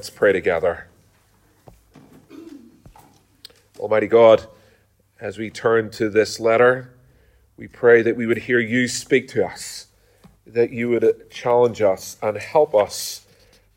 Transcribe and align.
Let's 0.00 0.08
pray 0.08 0.32
together. 0.32 0.86
Almighty 3.78 4.06
God, 4.06 4.46
as 5.20 5.36
we 5.36 5.50
turn 5.50 5.90
to 5.90 6.08
this 6.08 6.40
letter, 6.40 6.94
we 7.58 7.68
pray 7.68 8.00
that 8.00 8.16
we 8.16 8.24
would 8.24 8.38
hear 8.38 8.60
you 8.60 8.88
speak 8.88 9.28
to 9.28 9.44
us, 9.44 9.88
that 10.46 10.70
you 10.70 10.88
would 10.88 11.30
challenge 11.30 11.82
us 11.82 12.16
and 12.22 12.38
help 12.38 12.74
us. 12.74 13.26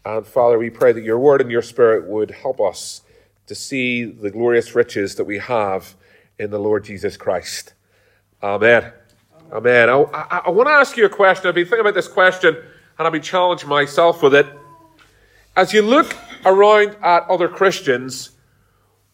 And 0.05 0.25
Father, 0.25 0.57
we 0.57 0.69
pray 0.69 0.93
that 0.93 1.03
your 1.03 1.19
word 1.19 1.41
and 1.41 1.51
your 1.51 1.61
spirit 1.61 2.07
would 2.07 2.31
help 2.31 2.61
us 2.61 3.01
to 3.47 3.53
see 3.53 4.05
the 4.05 4.31
glorious 4.31 4.73
riches 4.73 5.15
that 5.15 5.25
we 5.25 5.39
have 5.39 5.93
in 6.39 6.51
the 6.51 6.57
Lord 6.57 6.85
Jesus 6.85 7.17
Christ. 7.17 7.73
Amen. 8.41 8.93
Amen. 9.51 9.89
I, 9.89 9.95
I, 10.13 10.41
I 10.45 10.49
want 10.51 10.69
to 10.69 10.73
ask 10.73 10.95
you 10.95 11.03
a 11.03 11.09
question. 11.09 11.49
I've 11.49 11.55
been 11.55 11.65
thinking 11.65 11.81
about 11.81 11.95
this 11.95 12.07
question 12.07 12.55
and 12.97 13.05
I've 13.05 13.11
been 13.11 13.21
challenging 13.21 13.67
myself 13.67 14.23
with 14.23 14.35
it. 14.35 14.47
As 15.55 15.71
you 15.71 15.81
look 15.83 16.15
around 16.45 16.97
at 17.03 17.29
other 17.29 17.47
Christians, 17.47 18.31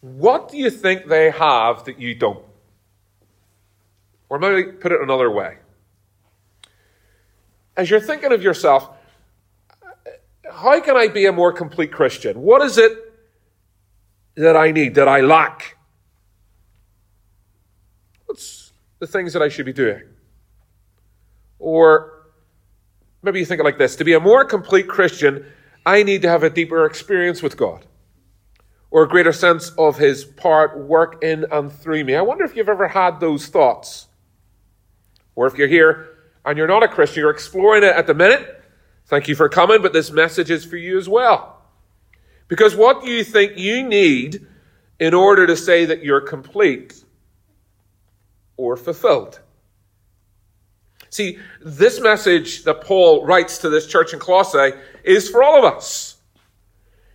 what 0.01 0.49
do 0.49 0.57
you 0.57 0.69
think 0.69 1.07
they 1.07 1.31
have 1.31 1.83
that 1.85 1.99
you 1.99 2.15
don't? 2.15 2.45
Or 4.29 4.39
maybe 4.39 4.71
put 4.71 4.91
it 4.91 5.01
another 5.01 5.29
way. 5.29 5.57
As 7.75 7.89
you're 7.89 7.99
thinking 7.99 8.31
of 8.31 8.41
yourself, 8.41 8.89
how 10.49 10.79
can 10.81 10.95
I 10.95 11.07
be 11.07 11.25
a 11.25 11.31
more 11.31 11.51
complete 11.51 11.91
Christian? 11.91 12.41
What 12.41 12.61
is 12.61 12.77
it 12.77 12.91
that 14.35 14.55
I 14.55 14.71
need, 14.71 14.95
that 14.95 15.07
I 15.07 15.21
lack? 15.21 15.77
What's 18.25 18.71
the 18.99 19.07
things 19.07 19.33
that 19.33 19.41
I 19.41 19.49
should 19.49 19.65
be 19.65 19.73
doing? 19.73 20.03
Or 21.57 22.27
maybe 23.21 23.39
you 23.39 23.45
think 23.45 23.59
it 23.59 23.63
like 23.63 23.77
this 23.77 23.97
to 23.97 24.05
be 24.05 24.13
a 24.13 24.19
more 24.19 24.45
complete 24.45 24.87
Christian, 24.87 25.45
I 25.89 26.03
need 26.03 26.21
to 26.21 26.29
have 26.29 26.43
a 26.43 26.51
deeper 26.51 26.85
experience 26.85 27.41
with 27.41 27.57
God 27.57 27.83
or 28.91 29.01
a 29.01 29.07
greater 29.07 29.31
sense 29.31 29.71
of 29.71 29.97
His 29.97 30.23
part 30.23 30.77
work 30.77 31.23
in 31.23 31.45
and 31.51 31.73
through 31.73 32.03
me. 32.03 32.13
I 32.15 32.21
wonder 32.21 32.43
if 32.43 32.55
you've 32.55 32.69
ever 32.69 32.87
had 32.87 33.19
those 33.19 33.47
thoughts. 33.47 34.07
Or 35.33 35.47
if 35.47 35.57
you're 35.57 35.67
here 35.67 36.09
and 36.45 36.59
you're 36.59 36.67
not 36.67 36.83
a 36.83 36.87
Christian, 36.87 37.21
you're 37.21 37.31
exploring 37.31 37.81
it 37.81 37.95
at 37.95 38.05
the 38.05 38.13
minute. 38.13 38.63
Thank 39.07 39.27
you 39.27 39.33
for 39.33 39.49
coming, 39.49 39.81
but 39.81 39.91
this 39.91 40.11
message 40.11 40.51
is 40.51 40.63
for 40.63 40.77
you 40.77 40.99
as 40.99 41.09
well. 41.09 41.59
Because 42.47 42.75
what 42.75 43.01
do 43.01 43.09
you 43.09 43.23
think 43.23 43.57
you 43.57 43.81
need 43.81 44.45
in 44.99 45.15
order 45.15 45.47
to 45.47 45.57
say 45.57 45.85
that 45.85 46.03
you're 46.03 46.21
complete 46.21 47.03
or 48.57 48.77
fulfilled? 48.77 49.39
See, 51.09 51.39
this 51.61 51.99
message 51.99 52.63
that 52.63 52.81
Paul 52.81 53.25
writes 53.25 53.57
to 53.59 53.69
this 53.69 53.87
church 53.87 54.13
in 54.13 54.19
Colossae 54.19 54.77
is 55.03 55.29
for 55.29 55.43
all 55.43 55.57
of 55.57 55.73
us. 55.73 56.17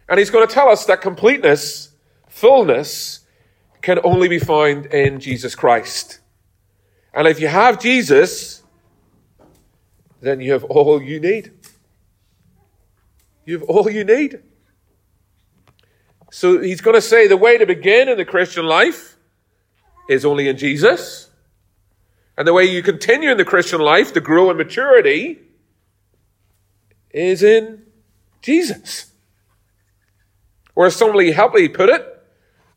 And 0.09 0.19
he's 0.19 0.31
going 0.31 0.47
to 0.47 0.53
tell 0.53 0.69
us 0.69 0.85
that 0.87 1.01
completeness, 1.01 1.95
fullness, 2.29 3.21
can 3.83 4.01
only 4.03 4.29
be 4.29 4.39
found 4.39 4.87
in 4.87 5.21
Jesus 5.21 5.55
Christ. 5.55 6.21
And 7.13 7.29
if 7.29 7.41
you 7.41 7.49
have 7.49 7.79
Jesus, 7.79 8.63
then 10.21 10.41
you 10.41 10.53
have 10.53 10.65
all 10.65 11.01
you 11.01 11.21
need. 11.21 11.53
You 13.47 13.59
have 13.59 13.69
all 13.69 13.89
you 13.89 14.05
need. 14.05 14.41
So 16.31 16.61
he's 16.61 16.81
going 16.81 16.97
to 16.97 17.03
say 17.03 17.29
the 17.29 17.37
way 17.37 17.59
to 17.59 17.67
begin 17.67 18.09
in 18.09 18.17
the 18.17 18.25
Christian 18.25 18.65
life 18.65 19.17
is 20.09 20.25
only 20.25 20.49
in 20.49 20.57
Jesus. 20.57 21.31
And 22.37 22.47
the 22.47 22.53
way 22.53 22.65
you 22.65 22.83
continue 22.83 23.31
in 23.31 23.39
the 23.39 23.45
Christian 23.45 23.81
life 23.81 24.13
to 24.15 24.21
grow 24.21 24.51
in 24.51 24.57
maturity 24.57 25.39
is 27.11 27.43
in 27.43 27.83
Jesus. 28.43 29.13
Or 30.75 30.87
as 30.87 30.97
somebody 30.97 31.31
helpfully 31.31 31.69
put 31.69 31.89
it, 31.89 32.05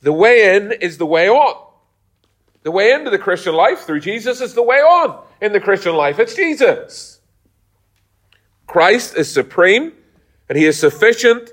the 0.01 0.13
way 0.13 0.55
in 0.55 0.71
is 0.71 0.99
the 0.99 1.05
way 1.05 1.27
on. 1.27 1.65
The 2.61 2.71
way 2.71 2.91
into 2.91 3.09
the 3.09 3.17
Christian 3.17 3.55
life 3.55 3.79
through 3.79 4.01
Jesus 4.01 4.41
is 4.41 4.53
the 4.53 4.61
way 4.61 4.77
on 4.77 5.23
in 5.41 5.53
the 5.53 5.59
Christian 5.59 5.95
life. 5.95 6.19
It's 6.19 6.35
Jesus. 6.35 7.19
Christ 8.67 9.15
is 9.15 9.31
supreme 9.31 9.93
and 10.49 10.57
he 10.57 10.65
is 10.65 10.79
sufficient. 10.79 11.49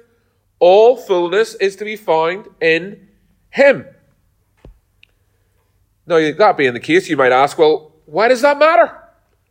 All 0.58 0.96
fullness 0.96 1.54
is 1.54 1.76
to 1.76 1.84
be 1.84 1.96
found 1.96 2.48
in 2.60 3.08
him. 3.50 3.86
Now, 6.06 6.18
that 6.32 6.56
being 6.56 6.74
the 6.74 6.80
case, 6.80 7.08
you 7.08 7.16
might 7.16 7.32
ask, 7.32 7.56
well, 7.56 7.93
why 8.06 8.28
does 8.28 8.42
that 8.42 8.58
matter? 8.58 8.96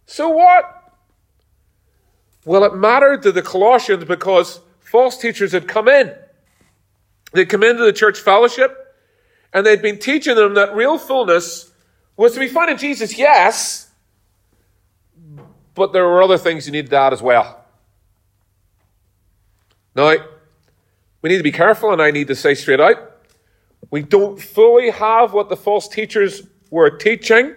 So 0.06 0.30
what? 0.30 0.94
Well, 2.46 2.64
it 2.66 2.76
mattered 2.76 3.24
to 3.24 3.32
the 3.32 3.42
Colossians 3.42 4.06
because 4.06 4.60
false 4.80 5.18
teachers 5.18 5.54
had 5.54 5.68
come 5.68 5.88
in. 5.88 6.14
They'd 7.32 7.46
come 7.46 7.64
into 7.64 7.84
the 7.84 7.94
church 7.94 8.20
fellowship 8.20 8.96
and 9.54 9.66
they'd 9.66 9.82
been 9.82 10.00
teaching 10.00 10.36
them 10.36 10.56
that 10.56 10.76
real 10.76 10.98
fullness 10.98 11.72
was 12.18 12.34
to 12.34 12.40
be 12.40 12.48
found 12.48 12.70
in 12.70 12.78
Jesus, 12.78 13.18
yes, 13.18 13.90
but 15.74 15.94
there 15.94 16.06
were 16.06 16.22
other 16.22 16.38
things 16.38 16.68
you 16.68 16.72
needed 16.72 16.92
to 16.92 16.98
add 16.98 17.14
as 17.14 17.22
well. 17.22 17.66
Now, 19.96 20.16
we 21.22 21.30
need 21.30 21.38
to 21.38 21.44
be 21.44 21.52
careful, 21.52 21.92
and 21.92 22.02
I 22.02 22.12
need 22.12 22.28
to 22.28 22.36
say 22.36 22.54
straight 22.54 22.80
out 22.80 23.14
we 23.94 24.02
don't 24.02 24.42
fully 24.42 24.90
have 24.90 25.34
what 25.34 25.50
the 25.50 25.56
false 25.56 25.88
teachers 25.88 26.42
were 26.72 26.90
teaching. 26.90 27.54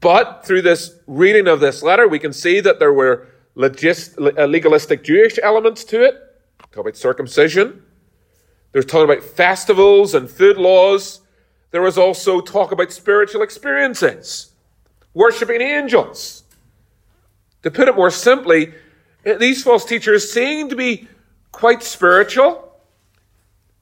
But 0.00 0.46
through 0.46 0.62
this 0.62 0.94
reading 1.06 1.46
of 1.46 1.60
this 1.60 1.82
letter, 1.82 2.08
we 2.08 2.18
can 2.18 2.32
see 2.32 2.60
that 2.60 2.78
there 2.78 2.92
were 2.92 3.28
uh, 3.56 4.46
legalistic 4.46 5.04
Jewish 5.04 5.38
elements 5.42 5.84
to 5.84 6.02
it. 6.02 6.14
Talk 6.72 6.78
about 6.78 6.96
circumcision. 6.96 7.82
There's 8.72 8.86
talking 8.86 9.10
about 9.10 9.22
festivals 9.22 10.14
and 10.14 10.30
food 10.30 10.56
laws. 10.56 11.20
There 11.70 11.82
was 11.82 11.98
also 11.98 12.40
talk 12.40 12.72
about 12.72 12.92
spiritual 12.92 13.42
experiences, 13.42 14.52
worshipping 15.12 15.60
angels. 15.60 16.44
To 17.62 17.70
put 17.70 17.88
it 17.88 17.96
more 17.96 18.10
simply, 18.10 18.72
uh, 19.26 19.34
these 19.34 19.62
false 19.62 19.84
teachers 19.84 20.32
seem 20.32 20.68
to 20.70 20.76
be 20.76 21.08
quite 21.52 21.82
spiritual. 21.82 22.72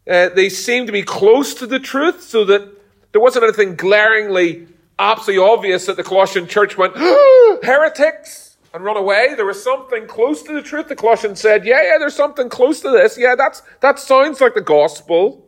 Uh, 0.09 0.31
they 0.31 0.49
seem 0.49 0.87
to 0.87 0.93
be 0.93 1.03
close 1.03 1.55
to 1.55 1.67
the 1.67 1.79
truth, 1.79 2.23
so 2.23 2.45
that 2.47 2.67
there 3.13 3.21
wasn't 3.21 3.45
anything 3.45 3.77
glaringly 3.77 4.67
absolutely 4.99 5.45
obvious 5.45 5.87
that 5.87 5.97
the 5.97 6.05
Colossian 6.05 6.47
church 6.47 6.77
went, 6.77 6.97
heretics, 7.63 8.57
and 8.75 8.85
run 8.85 8.97
away. 8.97 9.35
There 9.35 9.47
was 9.47 9.63
something 9.63 10.07
close 10.07 10.43
to 10.43 10.53
the 10.53 10.63
truth. 10.63 10.89
The 10.89 10.97
Colossians 10.97 11.41
said, 11.41 11.65
yeah, 11.65 11.83
yeah, 11.83 11.99
there's 11.99 12.17
something 12.17 12.49
close 12.49 12.81
to 12.81 12.91
this. 12.91 13.19
Yeah, 13.19 13.35
that's, 13.37 13.63
that 13.81 13.99
sounds 13.99 14.41
like 14.41 14.55
the 14.55 14.61
gospel. 14.61 15.45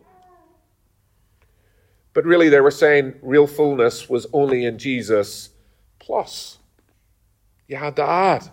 But 2.13 2.25
really, 2.25 2.49
they 2.49 2.61
were 2.61 2.71
saying 2.71 3.15
real 3.23 3.47
fullness 3.47 4.09
was 4.09 4.27
only 4.33 4.65
in 4.65 4.79
Jesus 4.79 5.51
plus. 5.99 6.59
You 7.69 7.77
had 7.77 7.95
to 7.97 8.03
add. 8.03 8.51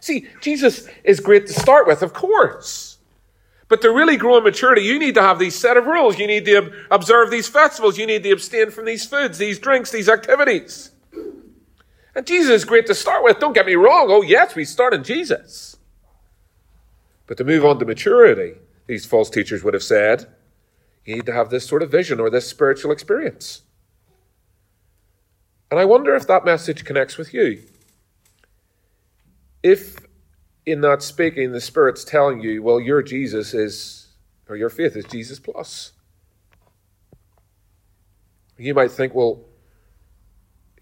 See, 0.00 0.28
Jesus 0.42 0.86
is 1.02 1.20
great 1.20 1.46
to 1.46 1.52
start 1.54 1.86
with, 1.86 2.02
of 2.02 2.12
course. 2.12 2.95
But 3.68 3.82
to 3.82 3.90
really 3.90 4.16
grow 4.16 4.36
in 4.36 4.44
maturity, 4.44 4.82
you 4.82 4.98
need 4.98 5.16
to 5.16 5.22
have 5.22 5.38
these 5.38 5.56
set 5.56 5.76
of 5.76 5.86
rules. 5.86 6.18
You 6.18 6.26
need 6.26 6.44
to 6.44 6.72
observe 6.90 7.30
these 7.30 7.48
festivals. 7.48 7.98
You 7.98 8.06
need 8.06 8.22
to 8.22 8.30
abstain 8.30 8.70
from 8.70 8.84
these 8.84 9.04
foods, 9.04 9.38
these 9.38 9.58
drinks, 9.58 9.90
these 9.90 10.08
activities. 10.08 10.92
And 12.14 12.26
Jesus 12.26 12.50
is 12.50 12.64
great 12.64 12.86
to 12.86 12.94
start 12.94 13.24
with. 13.24 13.40
Don't 13.40 13.52
get 13.52 13.66
me 13.66 13.74
wrong. 13.74 14.06
Oh, 14.08 14.22
yes, 14.22 14.54
we 14.54 14.64
start 14.64 14.94
in 14.94 15.02
Jesus. 15.02 15.76
But 17.26 17.36
to 17.38 17.44
move 17.44 17.64
on 17.64 17.78
to 17.80 17.84
maturity, 17.84 18.54
these 18.86 19.04
false 19.04 19.28
teachers 19.28 19.64
would 19.64 19.74
have 19.74 19.82
said, 19.82 20.26
you 21.04 21.16
need 21.16 21.26
to 21.26 21.32
have 21.32 21.50
this 21.50 21.66
sort 21.66 21.82
of 21.82 21.90
vision 21.90 22.20
or 22.20 22.30
this 22.30 22.48
spiritual 22.48 22.92
experience. 22.92 23.62
And 25.70 25.80
I 25.80 25.84
wonder 25.84 26.14
if 26.14 26.26
that 26.28 26.44
message 26.44 26.84
connects 26.84 27.16
with 27.18 27.34
you. 27.34 27.62
If 29.62 30.05
in 30.66 30.80
that 30.80 31.02
speaking, 31.02 31.52
the 31.52 31.60
Spirit's 31.60 32.04
telling 32.04 32.40
you, 32.40 32.60
well, 32.62 32.80
your 32.80 33.00
Jesus 33.00 33.54
is, 33.54 34.08
or 34.48 34.56
your 34.56 34.68
faith 34.68 34.96
is 34.96 35.04
Jesus 35.04 35.38
plus. 35.38 35.92
You 38.58 38.74
might 38.74 38.90
think, 38.90 39.14
well, 39.14 39.44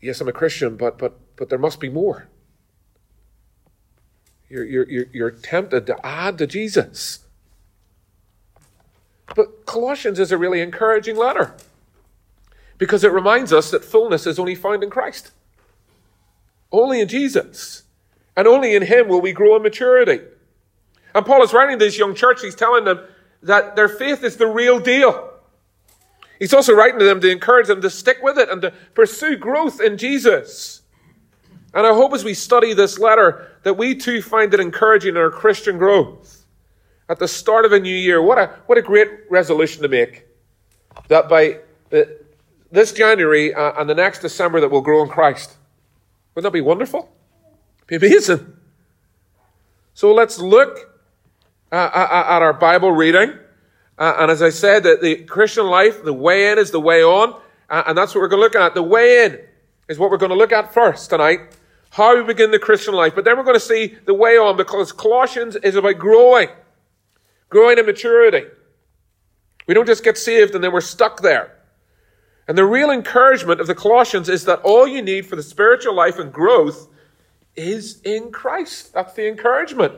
yes, 0.00 0.20
I'm 0.20 0.29
a 0.29 0.32
Christian, 0.32 0.76
but 0.76 0.97
but 0.97 1.19
but 1.37 1.50
there 1.50 1.58
must 1.58 1.81
be 1.81 1.88
more. 1.88 2.29
You're, 4.49 4.64
you're, 4.64 5.06
you're 5.12 5.31
tempted 5.31 5.87
to 5.87 6.06
add 6.06 6.38
to 6.38 6.47
Jesus. 6.47 7.20
But 9.35 9.67
Colossians 9.67 10.20
is 10.20 10.31
a 10.31 10.38
really 10.38 10.61
encouraging 10.61 11.17
letter 11.17 11.56
because 12.79 13.03
it 13.03 13.11
reminds 13.11 13.53
us 13.53 13.70
that 13.73 13.85
fullness 13.85 14.26
is 14.26 14.38
only 14.38 14.55
found 14.55 14.85
in 14.85 14.91
Christ, 14.91 15.32
only 16.70 17.00
in 17.00 17.08
Jesus. 17.08 17.83
And 18.36 18.48
only 18.48 18.75
in 18.75 18.82
Him 18.82 19.08
will 19.08 19.20
we 19.20 19.32
grow 19.32 19.56
in 19.56 19.62
maturity. 19.62 20.20
And 21.14 21.25
Paul 21.25 21.42
is 21.42 21.52
writing 21.52 21.78
to 21.78 21.84
this 21.84 21.96
young 21.96 22.14
church, 22.14 22.40
he's 22.42 22.54
telling 22.54 22.84
them 22.84 23.00
that 23.42 23.76
their 23.76 23.88
faith 23.88 24.25
is 24.25 24.36
the 24.36 24.46
real 24.46 24.81
deal. 24.81 25.31
He's 26.38 26.52
also 26.52 26.75
writing 26.75 26.98
to 26.98 27.04
them 27.04 27.20
to 27.20 27.31
encourage 27.31 27.69
them 27.69 27.81
to 27.81 27.90
stick 27.90 28.19
with 28.22 28.38
it 28.38 28.48
and 28.50 28.60
to 28.62 28.72
pursue 28.94 29.36
growth 29.36 29.81
in 29.81 29.96
Jesus. 29.96 30.82
And 31.72 31.86
I 31.86 31.94
hope 31.94 32.12
as 32.12 32.25
we 32.25 32.34
study 32.34 32.72
this 32.72 32.98
letter 32.98 33.52
that 33.62 33.75
we 33.75 33.94
too 33.94 34.22
find 34.22 34.52
it 34.52 34.60
encouraging 34.60 35.10
in 35.10 35.16
our 35.16 35.31
Christian 35.31 35.78
growth 35.78 36.44
at 37.08 37.19
the 37.19 37.28
start 37.28 37.64
of 37.64 37.72
a 37.72 37.81
new 37.81 37.94
year, 37.94 38.22
what 38.22 38.38
a, 38.38 38.46
what 38.66 38.78
a 38.78 38.82
great 38.82 39.08
resolution 39.31 39.82
to 39.82 39.88
make. 39.88 40.26
That 41.08 41.28
by 41.28 41.58
the, 41.90 42.19
this 42.70 42.92
January 42.92 43.54
uh, 43.54 43.81
and 43.81 43.88
the 43.88 43.94
next 43.94 44.20
December 44.20 44.60
that 44.60 44.70
we'll 44.70 44.81
grow 44.81 45.02
in 45.02 45.08
Christ. 45.08 45.56
Wouldn't 46.34 46.50
that 46.50 46.56
be 46.56 46.60
wonderful? 46.60 47.12
It'd. 47.88 48.54
So 49.92 50.12
let's 50.12 50.38
look 50.38 50.90
uh, 51.70 51.76
uh, 51.76 52.25
at 52.28 52.42
our 52.42 52.52
Bible 52.52 52.92
reading. 52.92 53.32
Uh, 53.98 54.14
and 54.19 54.31
as 54.31 54.42
I 54.42 54.50
said, 54.50 54.82
that 54.84 55.00
the 55.00 55.16
Christian 55.25 55.66
life, 55.66 56.02
the 56.02 56.12
way 56.12 56.50
in 56.50 56.58
is 56.58 56.70
the 56.70 56.81
way 56.81 57.02
on. 57.02 57.40
Uh, 57.69 57.84
and 57.86 57.96
that's 57.96 58.14
what 58.14 58.22
we're 58.22 58.28
going 58.28 58.40
to 58.40 58.44
look 58.44 58.56
at. 58.56 58.75
The 58.75 58.82
way 58.82 59.25
in 59.25 59.38
is 59.88 59.98
what 59.98 60.10
we're 60.10 60.16
going 60.16 60.31
to 60.31 60.36
look 60.36 60.52
at 60.52 60.72
first 60.75 61.10
tonight. 61.10 61.40
How 61.90 62.16
we 62.16 62.25
begin 62.25 62.50
the 62.50 62.58
Christian 62.58 62.94
life. 62.94 63.14
But 63.14 63.25
then 63.25 63.36
we're 63.36 63.44
going 63.44 63.54
to 63.54 63.60
see 63.60 63.96
the 64.04 64.14
way 64.14 64.36
on 64.36 64.56
because 64.56 64.90
Colossians 64.90 65.56
is 65.56 65.76
about 65.76 65.98
growing. 65.98 66.48
Growing 67.50 67.78
in 67.78 67.86
maturity. 67.86 68.46
We 69.66 69.75
don't 69.75 69.86
just 69.86 70.02
get 70.02 70.19
saved 70.19 70.54
and 70.54 70.64
then 70.64 70.72
we're 70.72 70.81
stuck 70.81 71.22
there. 71.22 71.56
And 72.48 72.58
the 72.58 72.64
real 72.64 72.90
encouragement 72.90 73.60
of 73.60 73.66
the 73.66 73.75
Colossians 73.75 74.28
is 74.28 74.44
that 74.44 74.60
all 74.60 74.88
you 74.88 75.00
need 75.00 75.26
for 75.26 75.36
the 75.36 75.42
spiritual 75.42 75.94
life 75.94 76.19
and 76.19 76.32
growth 76.32 76.88
is 77.56 78.01
in 78.03 78.31
Christ. 78.31 78.93
That's 78.93 79.15
the 79.15 79.29
encouragement. 79.29 79.95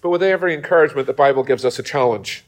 But 0.00 0.10
with 0.10 0.22
every 0.22 0.54
encouragement, 0.54 1.06
the 1.06 1.12
Bible 1.12 1.44
gives 1.44 1.64
us 1.64 1.78
a 1.78 1.82
challenge. 1.82 2.44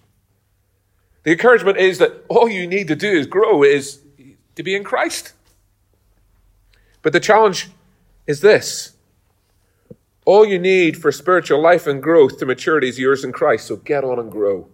The 1.23 1.33
encouragement 1.33 1.79
is 1.79 1.99
that 1.99 2.25
all 2.29 2.49
you 2.49 2.67
need 2.67 2.89
to 2.89 2.97
do 2.97 3.11
is 3.11 3.27
grow, 3.27 3.63
is 3.63 4.01
to 4.57 4.63
be 4.63 4.75
in 4.75 4.85
Christ. 4.85 5.33
But 7.03 7.13
the 7.13 7.21
challenge 7.21 7.69
is 8.27 8.41
this 8.41 8.95
all 10.25 10.45
you 10.45 10.59
need 10.59 10.97
for 10.97 11.13
spiritual 11.13 11.61
life 11.61 11.87
and 11.87 12.03
growth 12.03 12.39
to 12.39 12.47
maturity 12.47 12.89
is 12.89 12.99
yours 12.99 13.25
in 13.25 13.33
Christ, 13.33 13.67
so 13.67 13.77
get 13.77 14.05
on 14.05 14.19
and 14.19 14.31
grow. 14.31 14.69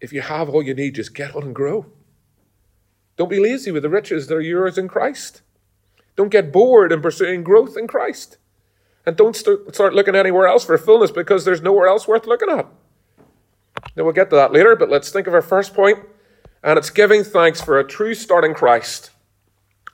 If 0.00 0.12
you 0.12 0.20
have 0.20 0.48
all 0.48 0.62
you 0.62 0.74
need, 0.74 0.94
just 0.94 1.14
get 1.14 1.34
on 1.34 1.42
and 1.42 1.54
grow. 1.54 1.86
Don't 3.18 3.28
be 3.28 3.40
lazy 3.40 3.72
with 3.72 3.82
the 3.82 3.90
riches 3.90 4.28
that 4.28 4.36
are 4.36 4.40
yours 4.40 4.78
in 4.78 4.88
Christ. 4.88 5.42
Don't 6.16 6.30
get 6.30 6.52
bored 6.52 6.92
in 6.92 7.02
pursuing 7.02 7.42
growth 7.42 7.76
in 7.76 7.88
Christ. 7.88 8.38
And 9.04 9.16
don't 9.16 9.36
start 9.36 9.94
looking 9.94 10.14
anywhere 10.14 10.46
else 10.46 10.64
for 10.64 10.78
fullness 10.78 11.10
because 11.10 11.44
there's 11.44 11.60
nowhere 11.60 11.88
else 11.88 12.06
worth 12.06 12.26
looking 12.26 12.48
at. 12.48 12.66
Now, 13.96 14.04
we'll 14.04 14.12
get 14.12 14.30
to 14.30 14.36
that 14.36 14.52
later, 14.52 14.76
but 14.76 14.88
let's 14.88 15.10
think 15.10 15.26
of 15.26 15.34
our 15.34 15.42
first 15.42 15.74
point, 15.74 15.98
and 16.62 16.78
it's 16.78 16.90
giving 16.90 17.24
thanks 17.24 17.60
for 17.60 17.78
a 17.78 17.86
true 17.86 18.14
start 18.14 18.44
in 18.44 18.54
Christ. 18.54 19.10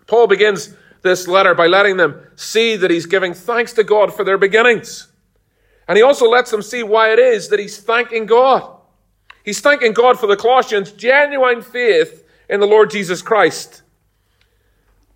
Paul 0.07 0.27
begins 0.27 0.75
this 1.03 1.29
letter 1.29 1.55
by 1.55 1.67
letting 1.67 1.97
them 1.97 2.21
see 2.35 2.77
that 2.77 2.91
he's 2.91 3.07
giving 3.07 3.35
thanks 3.35 3.73
to 3.75 3.85
God 3.85 4.13
for 4.13 4.25
their 4.25 4.39
beginnings. 4.39 5.09
And 5.87 5.97
he 5.97 6.03
also 6.03 6.29
lets 6.29 6.51
them 6.51 6.63
see 6.63 6.83
why 6.83 7.13
it 7.13 7.19
is 7.19 7.49
that 7.49 7.59
he's 7.59 7.79
thanking 7.79 8.27
God. 8.27 8.79
He's 9.45 9.61
thanking 9.61 9.93
God 9.93 10.19
for 10.19 10.27
the 10.27 10.37
Colossians' 10.37 10.93
genuine 10.93 11.63
faith 11.63 12.24
in 12.49 12.61
the 12.61 12.67
Lord 12.67 12.91
Jesus 12.91 13.23
Christ. 13.23 13.83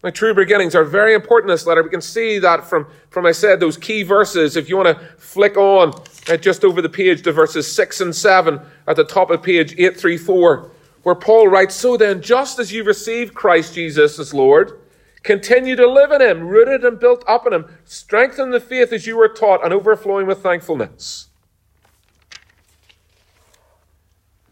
My 0.03 0.11
true 0.11 0.33
beginnings 0.33 0.77
are 0.77 0.85
very 0.85 1.13
important 1.13 1.51
in 1.51 1.55
this 1.55 1.67
letter. 1.67 1.83
We 1.83 1.91
can 1.91 2.01
see 2.01 2.39
that 2.39 2.65
from, 2.65 2.87
from 3.11 3.27
I 3.27 3.33
said, 3.33 3.59
those 3.59 3.77
key 3.77 4.05
verses. 4.05 4.57
If 4.57 4.69
you 4.69 4.77
want 4.77 4.97
to 4.97 5.05
flick 5.17 5.57
on 5.57 5.93
uh, 6.29 6.37
just 6.37 6.65
over 6.65 6.81
the 6.81 6.89
page 6.89 7.23
to 7.23 7.33
verses 7.33 7.71
6 7.75 8.01
and 8.03 8.15
7 8.15 8.61
at 8.87 8.95
the 8.95 9.03
top 9.03 9.31
of 9.31 9.43
page 9.43 9.73
834, 9.73 10.71
where 11.03 11.15
Paul 11.17 11.49
writes, 11.49 11.75
So 11.75 11.97
then, 11.97 12.23
just 12.23 12.61
as 12.61 12.73
you 12.73 12.85
received 12.85 13.35
Christ 13.35 13.75
Jesus 13.75 14.21
as 14.21 14.33
Lord, 14.33 14.81
continue 15.25 15.75
to 15.75 15.91
live 15.91 16.13
in 16.13 16.23
him, 16.23 16.47
rooted 16.47 16.85
and 16.85 17.01
built 17.01 17.25
up 17.27 17.45
in 17.47 17.53
him, 17.53 17.67
strengthen 17.85 18.51
the 18.51 18.61
faith 18.61 18.93
as 18.93 19.05
you 19.05 19.17
were 19.17 19.29
taught, 19.29 19.65
and 19.65 19.75
overflowing 19.75 20.29
with 20.29 20.45
thankfulness. 20.45 21.28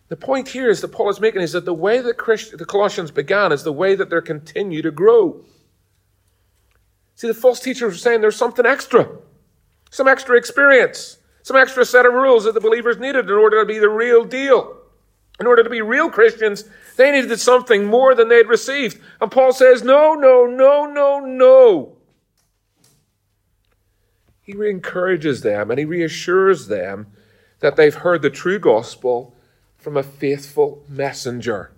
The 0.08 0.17
point 0.17 0.49
here 0.49 0.69
is 0.70 0.81
that 0.81 0.93
Paul 0.93 1.11
is 1.11 1.20
making 1.20 1.43
is 1.43 1.53
that 1.53 1.64
the 1.64 1.75
way 1.75 2.00
that 2.00 2.17
Christ, 2.17 2.56
the 2.56 2.64
Colossians 2.64 3.11
began 3.11 3.50
is 3.50 3.64
the 3.64 3.73
way 3.73 3.94
that 3.97 4.08
they're 4.08 4.23
continue 4.23 4.82
to 4.82 4.91
grow. 4.91 5.44
See, 7.17 7.26
the 7.26 7.35
false 7.35 7.61
teachers 7.61 7.93
were 7.93 7.99
saying 7.99 8.20
there's 8.20 8.37
something 8.37 8.67
extra, 8.67 9.08
some 9.91 10.06
extra 10.06 10.37
experience, 10.37 11.19
some 11.43 11.56
extra 11.56 11.85
set 11.85 12.06
of 12.06 12.12
rules 12.12 12.44
that 12.44 12.55
the 12.55 12.61
believers 12.61 12.99
needed 12.99 13.25
in 13.25 13.32
order 13.32 13.61
to 13.61 13.67
be 13.67 13.79
the 13.79 13.88
real 13.88 14.25
deal. 14.25 14.76
In 15.38 15.47
order 15.47 15.62
to 15.62 15.70
be 15.70 15.82
real 15.82 16.09
Christians, 16.09 16.64
they 16.97 17.11
needed 17.11 17.38
something 17.38 17.85
more 17.85 18.14
than 18.14 18.29
they'd 18.29 18.49
received. 18.49 19.00
And 19.20 19.31
Paul 19.31 19.52
says, 19.52 19.82
no, 19.82 20.14
no, 20.14 20.47
no, 20.47 20.87
no, 20.87 21.20
no. 21.20 21.97
He 24.41 24.52
encourages 24.52 25.43
them 25.43 25.70
and 25.70 25.79
he 25.79 25.85
reassures 25.85 26.69
them 26.69 27.09
that 27.61 27.76
they've 27.76 27.94
heard 27.94 28.23
the 28.23 28.31
true 28.31 28.59
gospel 28.59 29.36
from 29.87 29.97
a 29.97 30.03
faithful 30.03 30.83
messenger. 30.88 31.71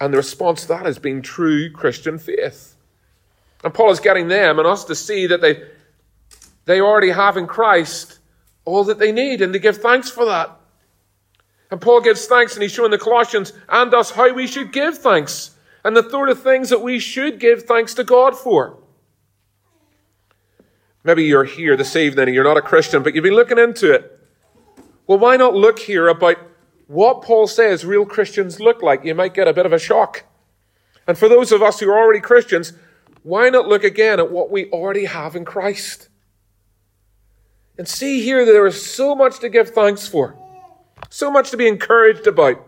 And 0.00 0.12
the 0.12 0.16
response 0.16 0.62
to 0.62 0.68
that 0.70 0.84
has 0.84 0.98
been 0.98 1.22
true 1.22 1.70
Christian 1.70 2.18
faith. 2.18 2.74
And 3.62 3.72
Paul 3.72 3.92
is 3.92 4.00
getting 4.00 4.26
them 4.26 4.58
and 4.58 4.66
us 4.66 4.82
to 4.86 4.96
see 4.96 5.28
that 5.28 5.40
they, 5.40 5.62
they 6.64 6.80
already 6.80 7.10
have 7.10 7.36
in 7.36 7.46
Christ 7.46 8.18
all 8.64 8.82
that 8.82 8.98
they 8.98 9.12
need 9.12 9.42
and 9.42 9.52
to 9.52 9.60
give 9.60 9.76
thanks 9.76 10.10
for 10.10 10.24
that. 10.24 10.58
And 11.70 11.80
Paul 11.80 12.00
gives 12.00 12.26
thanks 12.26 12.54
and 12.54 12.64
he's 12.64 12.72
showing 12.72 12.90
the 12.90 12.98
Colossians 12.98 13.52
and 13.68 13.94
us 13.94 14.10
how 14.10 14.34
we 14.34 14.48
should 14.48 14.72
give 14.72 14.98
thanks 14.98 15.52
and 15.84 15.96
the 15.96 16.10
sort 16.10 16.30
of 16.30 16.42
things 16.42 16.70
that 16.70 16.82
we 16.82 16.98
should 16.98 17.38
give 17.38 17.62
thanks 17.62 17.94
to 17.94 18.02
God 18.02 18.36
for. 18.36 18.76
Maybe 21.04 21.22
you're 21.22 21.44
here 21.44 21.76
this 21.76 21.94
evening 21.94 22.26
and 22.26 22.34
you're 22.34 22.42
not 22.42 22.56
a 22.56 22.60
Christian, 22.60 23.04
but 23.04 23.14
you've 23.14 23.22
been 23.22 23.34
looking 23.34 23.56
into 23.56 23.92
it. 23.94 24.18
Well, 25.06 25.20
why 25.20 25.36
not 25.36 25.54
look 25.54 25.78
here 25.78 26.08
about 26.08 26.38
what 26.86 27.22
Paul 27.22 27.46
says 27.46 27.84
real 27.84 28.06
Christians 28.06 28.60
look 28.60 28.82
like, 28.82 29.04
you 29.04 29.14
might 29.14 29.34
get 29.34 29.48
a 29.48 29.52
bit 29.52 29.66
of 29.66 29.72
a 29.72 29.78
shock. 29.78 30.24
And 31.06 31.16
for 31.16 31.28
those 31.28 31.52
of 31.52 31.62
us 31.62 31.80
who 31.80 31.88
are 31.90 31.98
already 31.98 32.20
Christians, 32.20 32.72
why 33.22 33.50
not 33.50 33.68
look 33.68 33.84
again 33.84 34.20
at 34.20 34.30
what 34.30 34.50
we 34.50 34.70
already 34.70 35.04
have 35.06 35.34
in 35.34 35.44
Christ? 35.44 36.08
And 37.78 37.86
see 37.86 38.22
here 38.22 38.44
that 38.44 38.52
there 38.52 38.66
is 38.66 38.84
so 38.84 39.14
much 39.14 39.40
to 39.40 39.48
give 39.48 39.70
thanks 39.70 40.08
for, 40.08 40.36
so 41.10 41.30
much 41.30 41.50
to 41.50 41.56
be 41.56 41.68
encouraged 41.68 42.26
about. 42.26 42.64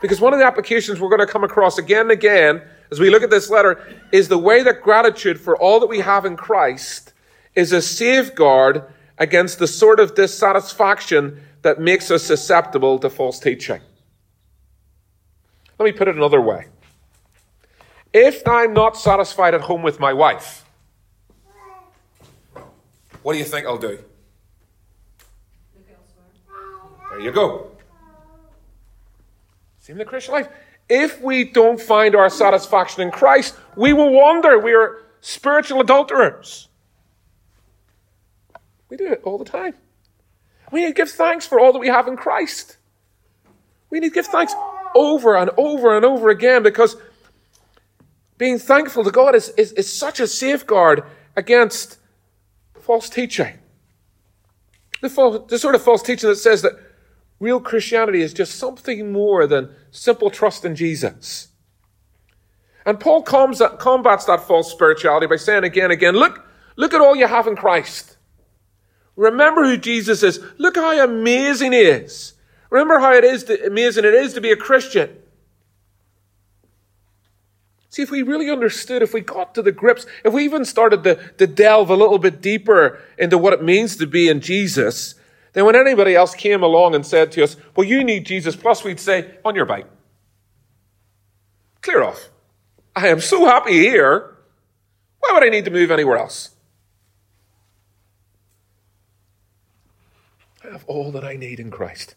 Because 0.00 0.20
one 0.20 0.32
of 0.32 0.38
the 0.38 0.46
applications 0.46 1.00
we're 1.00 1.08
going 1.08 1.26
to 1.26 1.32
come 1.32 1.44
across 1.44 1.78
again 1.78 2.02
and 2.02 2.10
again 2.12 2.62
as 2.90 3.00
we 3.00 3.10
look 3.10 3.22
at 3.22 3.30
this 3.30 3.50
letter 3.50 3.84
is 4.12 4.28
the 4.28 4.38
way 4.38 4.62
that 4.62 4.82
gratitude 4.82 5.40
for 5.40 5.56
all 5.56 5.80
that 5.80 5.86
we 5.86 6.00
have 6.00 6.24
in 6.24 6.36
Christ 6.36 7.12
is 7.54 7.72
a 7.72 7.82
safeguard 7.82 8.84
against 9.18 9.58
the 9.58 9.66
sort 9.66 10.00
of 10.00 10.14
dissatisfaction 10.14 11.42
that 11.62 11.80
makes 11.80 12.10
us 12.10 12.22
susceptible 12.22 12.98
to 12.98 13.10
false 13.10 13.38
teaching. 13.38 13.80
Let 15.78 15.86
me 15.86 15.92
put 15.92 16.08
it 16.08 16.16
another 16.16 16.40
way. 16.40 16.66
If 18.12 18.46
I'm 18.46 18.72
not 18.72 18.96
satisfied 18.96 19.54
at 19.54 19.62
home 19.62 19.82
with 19.82 20.00
my 20.00 20.12
wife, 20.12 20.64
what 23.22 23.32
do 23.32 23.38
you 23.38 23.44
think 23.44 23.66
I'll 23.66 23.78
do? 23.78 23.98
There 27.10 27.20
you 27.20 27.32
go. 27.32 27.70
See 29.80 29.92
in 29.92 29.98
the 29.98 30.04
Christian 30.04 30.34
life. 30.34 30.48
If 30.88 31.20
we 31.20 31.44
don't 31.44 31.80
find 31.80 32.14
our 32.14 32.30
satisfaction 32.30 33.02
in 33.02 33.10
Christ, 33.10 33.56
we 33.76 33.92
will 33.92 34.12
wander. 34.12 34.58
We 34.58 34.72
are 34.72 35.02
spiritual 35.20 35.80
adulterers. 35.80 36.67
We 38.90 38.96
do 38.96 39.06
it 39.12 39.20
all 39.24 39.38
the 39.38 39.44
time. 39.44 39.74
We 40.70 40.80
need 40.80 40.88
to 40.88 40.94
give 40.94 41.10
thanks 41.10 41.46
for 41.46 41.60
all 41.60 41.72
that 41.72 41.78
we 41.78 41.88
have 41.88 42.08
in 42.08 42.16
Christ. 42.16 42.76
We 43.90 44.00
need 44.00 44.08
to 44.08 44.14
give 44.14 44.26
thanks 44.26 44.54
over 44.94 45.36
and 45.36 45.50
over 45.56 45.96
and 45.96 46.04
over 46.04 46.28
again 46.28 46.62
because 46.62 46.96
being 48.36 48.58
thankful 48.58 49.04
to 49.04 49.10
God 49.10 49.34
is, 49.34 49.50
is, 49.50 49.72
is 49.72 49.92
such 49.92 50.20
a 50.20 50.26
safeguard 50.26 51.02
against 51.36 51.98
false 52.80 53.08
teaching. 53.08 53.58
The, 55.00 55.08
false, 55.08 55.50
the 55.50 55.58
sort 55.58 55.74
of 55.74 55.82
false 55.82 56.02
teaching 56.02 56.28
that 56.28 56.36
says 56.36 56.62
that 56.62 56.72
real 57.40 57.60
Christianity 57.60 58.20
is 58.20 58.32
just 58.32 58.56
something 58.56 59.12
more 59.12 59.46
than 59.46 59.74
simple 59.90 60.30
trust 60.30 60.64
in 60.64 60.74
Jesus. 60.74 61.48
And 62.84 62.98
Paul 62.98 63.22
combats 63.22 64.24
that 64.24 64.44
false 64.46 64.70
spirituality 64.70 65.26
by 65.26 65.36
saying 65.36 65.64
again 65.64 65.84
and 65.84 65.92
again, 65.92 66.14
look, 66.14 66.44
look 66.76 66.94
at 66.94 67.00
all 67.00 67.14
you 67.14 67.26
have 67.26 67.46
in 67.46 67.56
Christ. 67.56 68.17
Remember 69.18 69.64
who 69.64 69.76
Jesus 69.76 70.22
is. 70.22 70.38
Look 70.58 70.76
how 70.76 70.96
amazing 71.02 71.72
he 71.72 71.80
is. 71.80 72.34
Remember 72.70 73.00
how 73.00 73.12
it 73.14 73.24
is 73.24 73.42
to, 73.44 73.66
amazing 73.66 74.04
it 74.04 74.14
is 74.14 74.32
to 74.34 74.40
be 74.40 74.52
a 74.52 74.56
Christian. 74.56 75.10
See, 77.88 78.02
if 78.02 78.12
we 78.12 78.22
really 78.22 78.48
understood, 78.48 79.02
if 79.02 79.12
we 79.12 79.20
got 79.20 79.56
to 79.56 79.62
the 79.62 79.72
grips, 79.72 80.06
if 80.24 80.32
we 80.32 80.44
even 80.44 80.64
started 80.64 81.02
to, 81.02 81.16
to 81.38 81.48
delve 81.48 81.90
a 81.90 81.96
little 81.96 82.18
bit 82.20 82.40
deeper 82.40 83.00
into 83.18 83.36
what 83.36 83.52
it 83.52 83.62
means 83.62 83.96
to 83.96 84.06
be 84.06 84.28
in 84.28 84.40
Jesus, 84.40 85.16
then 85.52 85.64
when 85.64 85.74
anybody 85.74 86.14
else 86.14 86.32
came 86.36 86.62
along 86.62 86.94
and 86.94 87.04
said 87.04 87.32
to 87.32 87.42
us, 87.42 87.56
well, 87.74 87.88
you 87.88 88.04
need 88.04 88.24
Jesus 88.24 88.54
plus, 88.54 88.84
we'd 88.84 89.00
say, 89.00 89.34
on 89.44 89.56
your 89.56 89.64
bike. 89.64 89.88
Clear 91.80 92.04
off. 92.04 92.28
I 92.94 93.08
am 93.08 93.20
so 93.20 93.46
happy 93.46 93.80
here. 93.80 94.36
Why 95.18 95.30
would 95.32 95.42
I 95.42 95.48
need 95.48 95.64
to 95.64 95.72
move 95.72 95.90
anywhere 95.90 96.18
else? 96.18 96.50
I 100.68 100.72
have 100.72 100.84
all 100.86 101.10
that 101.12 101.24
I 101.24 101.36
need 101.36 101.60
in 101.60 101.70
Christ. 101.70 102.14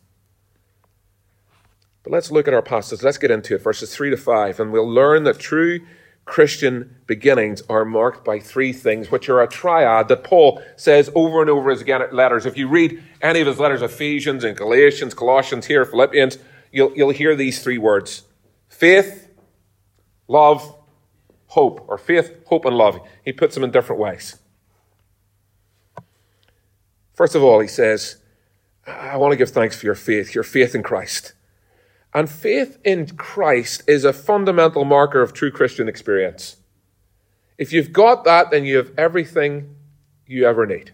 But 2.04 2.12
let's 2.12 2.32
look 2.32 2.48
at 2.48 2.54
our 2.54 2.62
passage. 2.62 3.02
Let's 3.02 3.18
get 3.18 3.32
into 3.32 3.56
it, 3.56 3.62
verses 3.62 3.96
3 3.96 4.10
to 4.10 4.18
5, 4.18 4.60
and 4.60 4.72
we'll 4.72 4.90
learn 4.90 5.24
that 5.24 5.40
true 5.40 5.80
Christian 6.26 6.98
beginnings 7.08 7.64
are 7.70 7.86
marked 7.86 8.26
by 8.26 8.40
three 8.40 8.74
things, 8.74 9.10
which 9.10 9.30
are 9.30 9.42
a 9.42 9.48
triad 9.48 10.08
that 10.10 10.24
Paul 10.24 10.62
says 10.76 11.10
over 11.16 11.42
and 11.42 11.50
over 11.50 11.70
his 11.70 11.86
letters. 12.12 12.46
If 12.46 12.58
you 12.58 12.68
read 12.68 13.02
any 13.22 13.42
of 13.42 13.48
his 13.48 13.60
letters, 13.60 13.82
Ephesians 13.82 14.44
and 14.44 14.58
Galatians, 14.58 15.14
Colossians, 15.14 15.68
here, 15.68 15.86
Philippians, 15.86 16.38
you'll, 16.72 16.94
you'll 16.96 17.12
hear 17.12 17.36
these 17.36 17.64
three 17.64 17.78
words 17.78 18.24
faith, 18.70 19.30
love, 20.28 20.76
hope, 21.48 21.86
or 21.88 21.98
faith, 21.98 22.36
hope, 22.48 22.66
and 22.66 22.76
love. 22.76 23.00
He 23.24 23.32
puts 23.32 23.56
them 23.56 23.64
in 23.64 23.72
different 23.72 24.02
ways. 24.02 24.38
First 27.14 27.36
of 27.36 27.44
all, 27.44 27.60
he 27.60 27.68
says, 27.68 28.21
I 29.00 29.18
want 29.18 29.32
to 29.32 29.38
give 29.38 29.50
thanks 29.50 29.76
for 29.76 29.86
your 29.86 29.96
faith, 29.96 30.36
your 30.36 30.44
faith 30.44 30.76
in 30.76 30.84
Christ. 30.84 31.34
And 32.14 32.30
faith 32.30 32.78
in 32.84 33.08
Christ 33.16 33.84
is 33.88 34.04
a 34.04 34.14
fundamental 34.14 34.84
marker 34.84 35.22
of 35.22 35.34
true 35.34 35.52
Christian 35.52 35.88
experience. 35.88 36.58
If 37.58 37.72
you've 37.72 37.94
got 37.94 38.26
that, 38.26 38.52
then 38.52 38.66
you 38.66 38.78
have 38.78 38.92
everything 38.98 39.76
you 40.26 40.46
ever 40.46 40.66
need. 40.66 40.92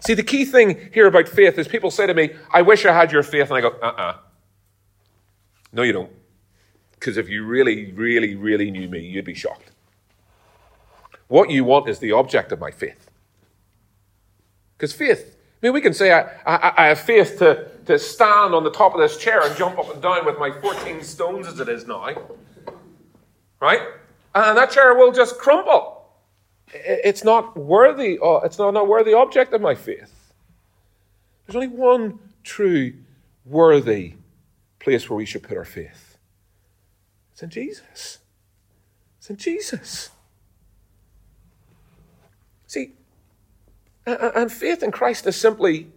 See, 0.00 0.14
the 0.14 0.22
key 0.22 0.44
thing 0.44 0.90
here 0.92 1.06
about 1.06 1.28
faith 1.28 1.58
is 1.58 1.68
people 1.68 1.90
say 1.90 2.06
to 2.06 2.14
me, 2.14 2.30
I 2.52 2.62
wish 2.62 2.84
I 2.84 2.92
had 2.92 3.12
your 3.12 3.22
faith. 3.22 3.50
And 3.50 3.58
I 3.58 3.60
go, 3.60 3.68
uh 3.68 3.86
uh-uh. 3.86 4.02
uh 4.02 4.16
No, 5.72 5.82
you 5.82 5.92
don't. 5.92 6.10
Because 6.92 7.16
if 7.16 7.28
you 7.28 7.44
really, 7.44 7.92
really, 7.92 8.34
really 8.34 8.70
knew 8.70 8.88
me, 8.88 9.00
you'd 9.00 9.24
be 9.24 9.34
shocked. 9.34 9.70
What 11.28 11.50
you 11.50 11.64
want 11.64 11.88
is 11.88 11.98
the 11.98 12.12
object 12.12 12.52
of 12.52 12.60
my 12.60 12.70
faith. 12.70 13.08
Because 14.76 14.92
faith, 14.92 15.36
I 15.62 15.66
mean, 15.66 15.74
we 15.74 15.80
can 15.80 15.94
say, 15.94 16.12
I, 16.12 16.22
I, 16.44 16.72
I 16.76 16.86
have 16.88 17.00
faith 17.00 17.38
to, 17.38 17.68
to 17.86 17.96
stand 17.96 18.52
on 18.52 18.64
the 18.64 18.70
top 18.72 18.94
of 18.94 19.00
this 19.00 19.16
chair 19.16 19.46
and 19.46 19.56
jump 19.56 19.78
up 19.78 19.92
and 19.92 20.02
down 20.02 20.26
with 20.26 20.36
my 20.36 20.50
14 20.50 21.02
stones 21.04 21.46
as 21.46 21.60
it 21.60 21.68
is 21.68 21.86
now. 21.86 22.08
Right? 23.60 23.80
And 24.34 24.58
that 24.58 24.72
chair 24.72 24.94
will 24.96 25.12
just 25.12 25.38
crumble. 25.38 26.08
It's 26.74 27.22
not 27.22 27.56
worthy, 27.56 28.18
it's 28.20 28.58
not, 28.58 28.76
a 28.76 28.82
worthy 28.82 29.14
object 29.14 29.52
of 29.52 29.60
my 29.60 29.76
faith. 29.76 30.32
There's 31.46 31.54
only 31.54 31.68
one 31.68 32.18
true, 32.42 32.94
worthy 33.44 34.14
place 34.80 35.08
where 35.08 35.16
we 35.16 35.26
should 35.26 35.44
put 35.44 35.56
our 35.56 35.64
faith. 35.64 36.16
It's 37.32 37.42
in 37.42 37.50
Jesus. 37.50 38.18
It's 39.18 39.30
in 39.30 39.36
Jesus. 39.36 40.10
See, 42.66 42.94
and 44.06 44.50
faith 44.50 44.82
in 44.82 44.90
Christ 44.90 45.26
is 45.26 45.36
simply 45.36 45.88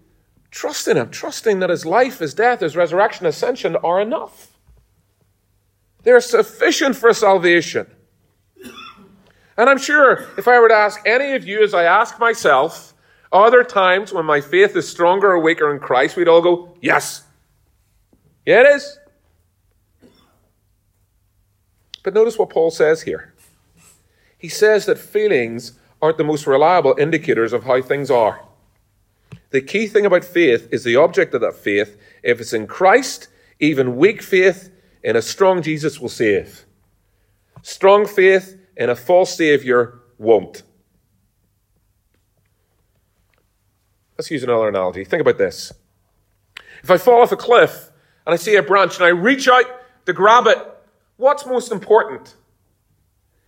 trusting 0.51 0.95
Him, 0.95 1.09
trusting 1.09 1.59
that 1.59 1.69
His 1.69 1.85
life, 1.85 2.19
His 2.19 2.33
death, 2.33 2.59
His 2.59 2.75
resurrection, 2.75 3.25
ascension 3.25 3.75
are 3.77 3.99
enough. 3.99 4.57
They're 6.03 6.21
sufficient 6.21 6.95
for 6.95 7.13
salvation. 7.13 7.87
And 9.57 9.69
I'm 9.69 9.77
sure 9.77 10.27
if 10.37 10.47
I 10.47 10.59
were 10.59 10.67
to 10.67 10.75
ask 10.75 11.01
any 11.05 11.33
of 11.33 11.47
you, 11.47 11.63
as 11.63 11.73
I 11.73 11.85
ask 11.85 12.19
myself, 12.19 12.93
are 13.31 13.49
there 13.49 13.63
times 13.63 14.13
when 14.13 14.25
my 14.25 14.39
faith 14.39 14.75
is 14.75 14.87
stronger 14.87 15.31
or 15.31 15.39
weaker 15.39 15.73
in 15.73 15.79
Christ? 15.79 16.15
We'd 16.15 16.27
all 16.27 16.41
go, 16.41 16.77
yes. 16.81 17.23
Yeah, 18.45 18.61
it 18.61 18.75
is. 18.75 18.99
But 22.03 22.13
notice 22.13 22.37
what 22.37 22.51
Paul 22.51 22.69
says 22.69 23.01
here. 23.01 23.33
He 24.37 24.47
says 24.47 24.85
that 24.85 24.99
feelings 24.99 25.79
aren't 26.01 26.17
the 26.17 26.23
most 26.23 26.47
reliable 26.47 26.95
indicators 26.99 27.53
of 27.53 27.63
how 27.63 27.81
things 27.81 28.11
are. 28.11 28.45
The 29.51 29.61
key 29.61 29.87
thing 29.87 30.05
about 30.05 30.25
faith 30.25 30.67
is 30.71 30.83
the 30.83 30.95
object 30.95 31.33
of 31.33 31.41
that 31.41 31.55
faith. 31.55 31.97
If 32.23 32.41
it's 32.41 32.53
in 32.53 32.67
Christ, 32.67 33.29
even 33.59 33.95
weak 33.95 34.21
faith 34.21 34.71
in 35.03 35.15
a 35.15 35.21
strong 35.21 35.61
Jesus 35.61 35.99
will 35.99 36.09
save. 36.09 36.65
Strong 37.61 38.07
faith 38.07 38.59
in 38.75 38.89
a 38.89 38.95
false 38.95 39.35
Savior 39.35 39.99
won't. 40.17 40.63
Let's 44.17 44.31
use 44.31 44.43
another 44.43 44.69
analogy. 44.69 45.03
Think 45.03 45.21
about 45.21 45.37
this. 45.37 45.73
If 46.83 46.91
I 46.91 46.97
fall 46.97 47.21
off 47.21 47.31
a 47.31 47.37
cliff 47.37 47.91
and 48.25 48.33
I 48.33 48.37
see 48.37 48.55
a 48.55 48.63
branch 48.63 48.95
and 48.95 49.05
I 49.05 49.09
reach 49.09 49.47
out 49.47 49.65
to 50.05 50.13
grab 50.13 50.47
it, 50.47 50.57
what's 51.17 51.45
most 51.45 51.71
important? 51.71 52.35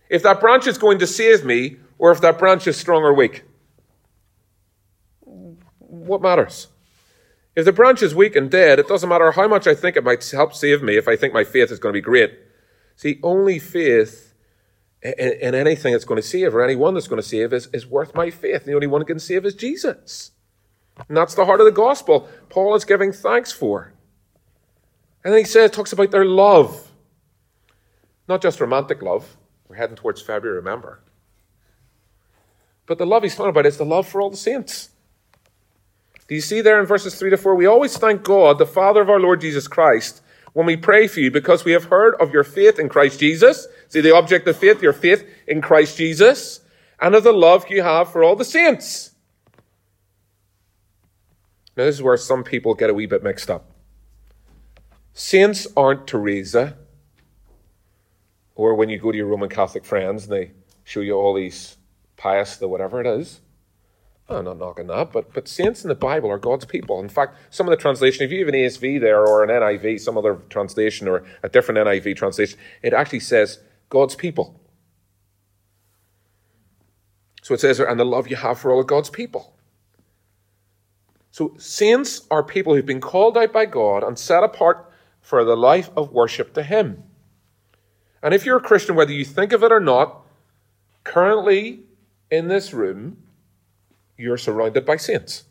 If 0.08 0.22
that 0.22 0.40
branch 0.40 0.66
is 0.66 0.78
going 0.78 0.98
to 1.00 1.06
save 1.06 1.44
me 1.44 1.76
or 1.98 2.10
if 2.10 2.20
that 2.20 2.38
branch 2.38 2.66
is 2.66 2.76
strong 2.76 3.02
or 3.02 3.12
weak? 3.12 3.44
What 5.78 6.22
matters? 6.22 6.68
If 7.56 7.64
the 7.64 7.72
branch 7.72 8.02
is 8.02 8.14
weak 8.14 8.36
and 8.36 8.50
dead, 8.50 8.78
it 8.78 8.86
doesn't 8.86 9.08
matter 9.08 9.32
how 9.32 9.48
much 9.48 9.66
I 9.66 9.74
think 9.74 9.96
it 9.96 10.04
might 10.04 10.28
help 10.30 10.54
save 10.54 10.82
me 10.82 10.96
if 10.96 11.08
I 11.08 11.16
think 11.16 11.34
my 11.34 11.44
faith 11.44 11.72
is 11.72 11.78
going 11.78 11.92
to 11.92 11.96
be 11.96 12.02
great. 12.02 12.38
See, 12.94 13.18
only 13.22 13.58
faith 13.58 14.34
in, 15.02 15.12
in 15.12 15.54
anything 15.54 15.92
that's 15.92 16.04
going 16.04 16.20
to 16.20 16.26
save 16.26 16.54
or 16.54 16.62
anyone 16.62 16.94
that's 16.94 17.08
going 17.08 17.20
to 17.20 17.28
save 17.28 17.52
is, 17.52 17.68
is 17.72 17.86
worth 17.86 18.14
my 18.14 18.30
faith. 18.30 18.64
The 18.64 18.74
only 18.74 18.86
one 18.86 19.00
who 19.00 19.06
can 19.06 19.18
save 19.18 19.44
is 19.44 19.54
Jesus. 19.54 20.32
And 21.08 21.16
that's 21.16 21.34
the 21.34 21.44
heart 21.44 21.60
of 21.60 21.66
the 21.66 21.72
gospel 21.72 22.28
Paul 22.48 22.74
is 22.74 22.84
giving 22.84 23.12
thanks 23.12 23.52
for. 23.52 23.92
And 25.24 25.32
then 25.32 25.40
he 25.40 25.44
says, 25.44 25.70
talks 25.70 25.92
about 25.92 26.10
their 26.10 26.24
love. 26.24 26.90
Not 28.28 28.42
just 28.42 28.60
romantic 28.60 29.02
love. 29.02 29.36
We're 29.68 29.76
heading 29.76 29.96
towards 29.96 30.22
February, 30.22 30.58
remember. 30.58 31.02
But 32.88 32.96
the 32.96 33.06
love 33.06 33.22
he's 33.22 33.36
talking 33.36 33.50
about 33.50 33.66
is 33.66 33.76
the 33.76 33.84
love 33.84 34.08
for 34.08 34.22
all 34.22 34.30
the 34.30 34.36
saints. 34.36 34.88
Do 36.26 36.34
you 36.34 36.40
see 36.40 36.62
there 36.62 36.80
in 36.80 36.86
verses 36.86 37.14
3 37.14 37.30
to 37.30 37.36
4? 37.36 37.54
We 37.54 37.66
always 37.66 37.96
thank 37.96 38.24
God, 38.24 38.58
the 38.58 38.66
Father 38.66 39.02
of 39.02 39.10
our 39.10 39.20
Lord 39.20 39.42
Jesus 39.42 39.68
Christ, 39.68 40.22
when 40.54 40.66
we 40.66 40.76
pray 40.76 41.06
for 41.06 41.20
you 41.20 41.30
because 41.30 41.64
we 41.64 41.72
have 41.72 41.84
heard 41.84 42.14
of 42.18 42.32
your 42.32 42.44
faith 42.44 42.78
in 42.78 42.88
Christ 42.88 43.20
Jesus. 43.20 43.66
See 43.88 44.00
the 44.00 44.14
object 44.14 44.48
of 44.48 44.56
faith, 44.56 44.82
your 44.82 44.94
faith 44.94 45.28
in 45.46 45.60
Christ 45.60 45.98
Jesus, 45.98 46.60
and 46.98 47.14
of 47.14 47.24
the 47.24 47.32
love 47.32 47.66
you 47.68 47.82
have 47.82 48.10
for 48.10 48.24
all 48.24 48.36
the 48.36 48.44
saints. 48.44 49.12
Now, 51.76 51.84
this 51.84 51.94
is 51.94 52.02
where 52.02 52.16
some 52.16 52.42
people 52.42 52.74
get 52.74 52.90
a 52.90 52.94
wee 52.94 53.06
bit 53.06 53.22
mixed 53.22 53.50
up. 53.50 53.70
Saints 55.12 55.66
aren't 55.76 56.06
Teresa, 56.06 56.76
or 58.54 58.74
when 58.74 58.88
you 58.88 58.98
go 58.98 59.12
to 59.12 59.16
your 59.16 59.26
Roman 59.26 59.48
Catholic 59.48 59.84
friends 59.84 60.24
and 60.24 60.32
they 60.32 60.52
show 60.84 61.00
you 61.00 61.14
all 61.14 61.34
these 61.34 61.77
pious, 62.18 62.56
the 62.56 62.68
whatever 62.68 63.00
it 63.00 63.06
is. 63.06 63.40
I'm 64.28 64.44
not 64.44 64.58
knocking 64.58 64.88
that, 64.88 65.10
but, 65.10 65.32
but 65.32 65.48
saints 65.48 65.84
in 65.84 65.88
the 65.88 65.94
Bible 65.94 66.30
are 66.30 66.38
God's 66.38 66.66
people. 66.66 67.00
In 67.00 67.08
fact, 67.08 67.38
some 67.48 67.66
of 67.66 67.70
the 67.70 67.80
translation, 67.80 68.24
if 68.24 68.30
you 68.30 68.40
have 68.40 68.48
an 68.48 68.54
ESV 68.54 69.00
there 69.00 69.24
or 69.24 69.42
an 69.42 69.48
NIV, 69.48 70.00
some 70.00 70.18
other 70.18 70.34
translation 70.50 71.08
or 71.08 71.24
a 71.42 71.48
different 71.48 71.78
NIV 71.78 72.14
translation, 72.16 72.58
it 72.82 72.92
actually 72.92 73.20
says 73.20 73.60
God's 73.88 74.14
people. 74.14 74.60
So 77.40 77.54
it 77.54 77.60
says, 77.60 77.80
and 77.80 77.98
the 77.98 78.04
love 78.04 78.28
you 78.28 78.36
have 78.36 78.58
for 78.58 78.70
all 78.70 78.80
of 78.80 78.86
God's 78.86 79.08
people. 79.08 79.54
So 81.30 81.54
saints 81.56 82.26
are 82.30 82.42
people 82.42 82.74
who've 82.74 82.84
been 82.84 83.00
called 83.00 83.38
out 83.38 83.52
by 83.52 83.64
God 83.64 84.02
and 84.02 84.18
set 84.18 84.42
apart 84.42 84.92
for 85.22 85.42
the 85.44 85.56
life 85.56 85.88
of 85.96 86.12
worship 86.12 86.52
to 86.54 86.62
Him. 86.62 87.04
And 88.22 88.34
if 88.34 88.44
you're 88.44 88.58
a 88.58 88.62
Christian, 88.62 88.96
whether 88.96 89.12
you 89.12 89.24
think 89.24 89.52
of 89.52 89.62
it 89.62 89.72
or 89.72 89.80
not, 89.80 90.26
currently 91.04 91.84
in 92.30 92.48
this 92.48 92.72
room, 92.72 93.22
you're 94.16 94.36
surrounded 94.36 94.84
by 94.84 94.96
saints. 94.96 95.44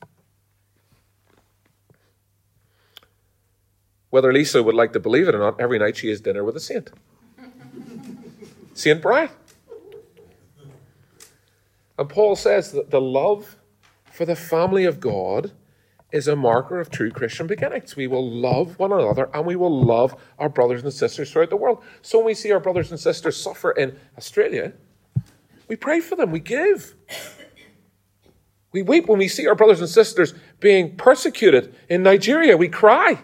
Whether 4.09 4.31
Lisa 4.31 4.63
would 4.63 4.75
like 4.75 4.93
to 4.93 4.99
believe 4.99 5.27
it 5.27 5.35
or 5.35 5.39
not, 5.39 5.59
every 5.59 5.79
night 5.79 5.97
she 5.97 6.09
has 6.09 6.21
dinner 6.21 6.43
with 6.43 6.55
a 6.55 6.59
saint. 6.59 6.91
Saint 8.73 9.01
Bryan. 9.01 9.29
And 11.97 12.07
Paul 12.07 12.35
says 12.35 12.71
that 12.73 12.91
the 12.91 13.01
love 13.01 13.57
for 14.11 14.25
the 14.25 14.35
family 14.35 14.85
of 14.85 14.99
God 14.99 15.51
is 16.11 16.27
a 16.27 16.35
marker 16.35 16.79
of 16.79 16.89
true 16.89 17.11
Christian 17.11 17.47
beginnings. 17.47 17.95
We 17.95 18.07
will 18.07 18.29
love 18.29 18.79
one 18.79 18.93
another 18.93 19.29
and 19.33 19.45
we 19.45 19.55
will 19.55 19.83
love 19.83 20.15
our 20.39 20.47
brothers 20.47 20.83
and 20.83 20.93
sisters 20.93 21.31
throughout 21.31 21.49
the 21.49 21.57
world. 21.57 21.83
So 22.01 22.19
when 22.19 22.27
we 22.27 22.33
see 22.33 22.51
our 22.51 22.59
brothers 22.59 22.91
and 22.91 22.99
sisters 22.99 23.35
suffer 23.35 23.71
in 23.71 23.97
Australia, 24.17 24.73
we 25.67 25.75
pray 25.75 25.99
for 25.99 26.15
them, 26.15 26.31
we 26.31 26.39
give. 26.39 26.95
We 28.71 28.81
weep 28.81 29.07
when 29.07 29.19
we 29.19 29.27
see 29.27 29.47
our 29.47 29.55
brothers 29.55 29.79
and 29.79 29.89
sisters 29.89 30.33
being 30.59 30.97
persecuted 30.97 31.73
in 31.89 32.03
Nigeria. 32.03 32.57
We 32.57 32.69
cry. 32.69 33.23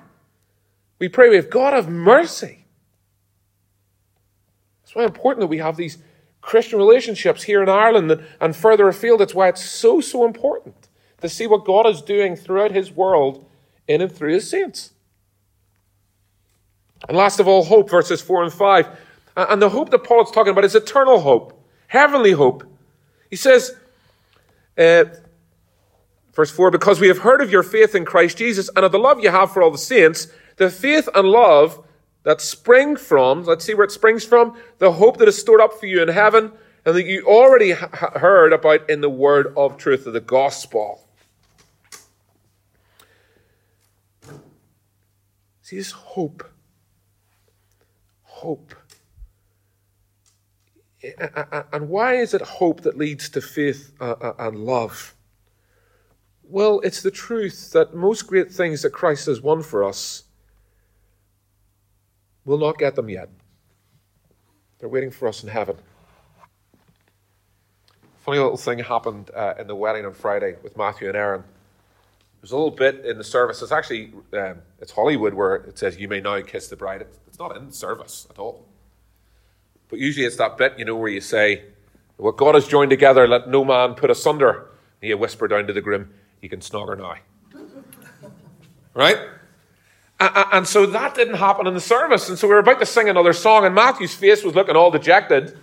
We 1.00 1.10
pray, 1.10 1.30
we 1.30 1.36
have 1.36 1.50
God 1.50 1.74
have 1.74 1.90
mercy. 1.90 2.66
That's 4.82 4.96
why 4.96 5.04
important 5.04 5.42
that 5.42 5.48
we 5.48 5.58
have 5.58 5.78
these 5.78 5.98
Christian 6.42 6.78
relationships 6.78 7.44
here 7.44 7.62
in 7.62 7.70
Ireland 7.70 8.12
and, 8.12 8.24
and 8.40 8.56
further 8.56 8.88
afield. 8.88 9.20
That's 9.20 9.36
why 9.36 9.48
it's 9.48 9.64
so, 9.64 10.02
so 10.02 10.26
important 10.26 10.90
to 11.22 11.30
see 11.30 11.48
what 11.48 11.66
God 11.66 11.88
is 11.88 12.02
doing 12.02 12.36
throughout 12.36 12.72
His 12.72 12.92
world 12.92 13.46
in 13.88 14.02
and 14.02 14.12
through 14.12 14.34
His 14.34 14.50
saints. 14.50 14.92
And 17.08 17.18
last 17.18 17.40
of 17.40 17.48
all, 17.48 17.66
hope, 17.66 17.90
verses 17.90 18.22
4 18.22 18.44
and 18.44 18.54
5. 18.54 18.88
And 19.36 19.62
the 19.62 19.70
hope 19.70 19.90
that 19.92 20.04
Paul 20.04 20.24
is 20.24 20.32
talking 20.32 20.52
about 20.52 20.64
is 20.64 20.76
eternal 20.76 21.20
hope 21.20 21.63
heavenly 21.94 22.32
hope. 22.32 22.64
He 23.30 23.36
says, 23.36 23.76
uh, 24.78 25.06
Verse 26.34 26.50
4 26.50 26.72
Because 26.72 27.00
we 27.00 27.08
have 27.08 27.20
heard 27.20 27.42
of 27.42 27.52
your 27.52 27.62
faith 27.62 27.94
in 27.94 28.04
Christ 28.04 28.38
Jesus 28.38 28.68
and 28.76 28.84
of 28.84 28.92
the 28.92 28.98
love 29.00 29.24
you 29.24 29.30
have 29.30 29.54
for 29.54 29.62
all 29.62 29.70
the 29.70 29.78
saints, 29.78 30.28
the 30.58 30.72
faith 30.72 31.08
and 31.14 31.28
love 31.28 31.86
that 32.24 32.42
spring 32.42 32.96
from, 32.96 33.44
let's 33.44 33.64
see 33.64 33.76
where 33.76 33.86
it 33.86 33.92
springs 33.92 34.26
from, 34.26 34.58
the 34.80 34.94
hope 34.94 35.18
that 35.18 35.28
is 35.28 35.38
stored 35.38 35.62
up 35.62 35.74
for 35.74 35.86
you 35.86 36.02
in 36.02 36.08
heaven 36.08 36.52
and 36.86 36.96
that 36.96 37.06
you 37.06 37.24
already 37.28 37.72
ha- 37.72 38.12
heard 38.16 38.54
about 38.54 38.90
in 38.90 39.02
the 39.02 39.10
word 39.10 39.54
of 39.56 39.78
truth 39.78 40.08
of 40.08 40.14
the 40.14 40.20
gospel. 40.22 41.08
See, 45.62 45.78
this 45.78 45.92
hope. 45.92 46.44
Hope. 48.24 48.74
And 51.72 51.90
why 51.90 52.16
is 52.16 52.34
it 52.34 52.42
hope 52.42 52.82
that 52.82 52.98
leads 52.98 53.30
to 53.30 53.42
faith 53.42 53.92
uh, 54.00 54.16
uh, 54.22 54.34
and 54.40 54.58
love? 54.58 55.16
Well, 56.44 56.80
it's 56.82 57.02
the 57.02 57.12
truth 57.12 57.72
that 57.72 57.94
most 57.94 58.28
great 58.28 58.52
things 58.52 58.82
that 58.84 58.92
Christ 58.92 59.26
has 59.26 59.42
won 59.42 59.64
for 59.64 59.84
us 59.84 60.24
will 62.46 62.58
not 62.58 62.78
get 62.78 62.96
them 62.96 63.10
yet. 63.10 63.30
They're 64.80 64.90
waiting 64.90 65.12
for 65.12 65.28
us 65.28 65.44
in 65.44 65.50
heaven. 65.50 65.78
Funny 68.20 68.40
little 68.40 68.58
thing 68.58 68.80
happened 68.80 69.32
uh, 69.36 69.56
in 69.60 69.68
the 69.68 69.76
wedding 69.76 70.06
on 70.06 70.14
Friday 70.14 70.56
with 70.64 70.78
Matthew 70.78 71.08
and 71.08 71.18
Aaron. 71.18 71.44
There's 72.42 72.52
a 72.52 72.58
little 72.58 72.72
bit 72.72 73.06
in 73.06 73.18
the 73.18 73.24
service. 73.24 73.62
It's 73.62 73.72
actually 73.72 74.14
um, 74.34 74.58
it's 74.80 74.92
Hollywood 74.92 75.34
where 75.34 75.56
it 75.56 75.78
says 75.80 75.98
"You 75.98 76.10
may 76.10 76.20
now 76.20 76.42
kiss 76.42 76.68
the 76.68 76.76
bride." 76.76 77.06
It's 77.28 77.40
not 77.40 77.56
in 77.56 77.72
service 77.72 78.28
at 78.30 78.40
all. 78.40 78.66
But 79.94 80.00
usually 80.00 80.26
it's 80.26 80.38
that 80.38 80.58
bit, 80.58 80.74
you 80.80 80.86
know, 80.86 80.96
where 80.96 81.08
you 81.08 81.22
say, 81.22 81.66
"What 82.18 82.36
God 82.36 82.56
has 82.56 82.68
joined 82.68 82.90
together, 82.90 83.28
let 83.28 83.48
no 83.48 83.64
man 83.64 83.94
put 83.94 84.10
asunder." 84.10 84.66
And 85.00 85.10
you 85.10 85.16
whisper 85.20 85.48
down 85.48 85.68
to 85.68 85.74
the 85.74 85.82
groom, 85.82 86.10
"You 86.42 86.50
can 86.50 86.62
snog 86.62 86.88
her 86.88 86.96
now." 86.96 87.14
right? 88.96 89.20
And 90.20 90.68
so 90.68 90.88
that 90.88 91.14
didn't 91.14 91.36
happen 91.36 91.68
in 91.68 91.76
the 91.76 91.80
service. 91.80 92.28
And 92.28 92.40
so 92.40 92.48
we 92.48 92.56
were 92.56 92.60
about 92.62 92.80
to 92.80 92.88
sing 92.88 93.08
another 93.08 93.34
song, 93.34 93.66
and 93.66 93.76
Matthew's 93.76 94.16
face 94.16 94.44
was 94.44 94.56
looking 94.56 94.76
all 94.76 94.90
dejected. 94.90 95.56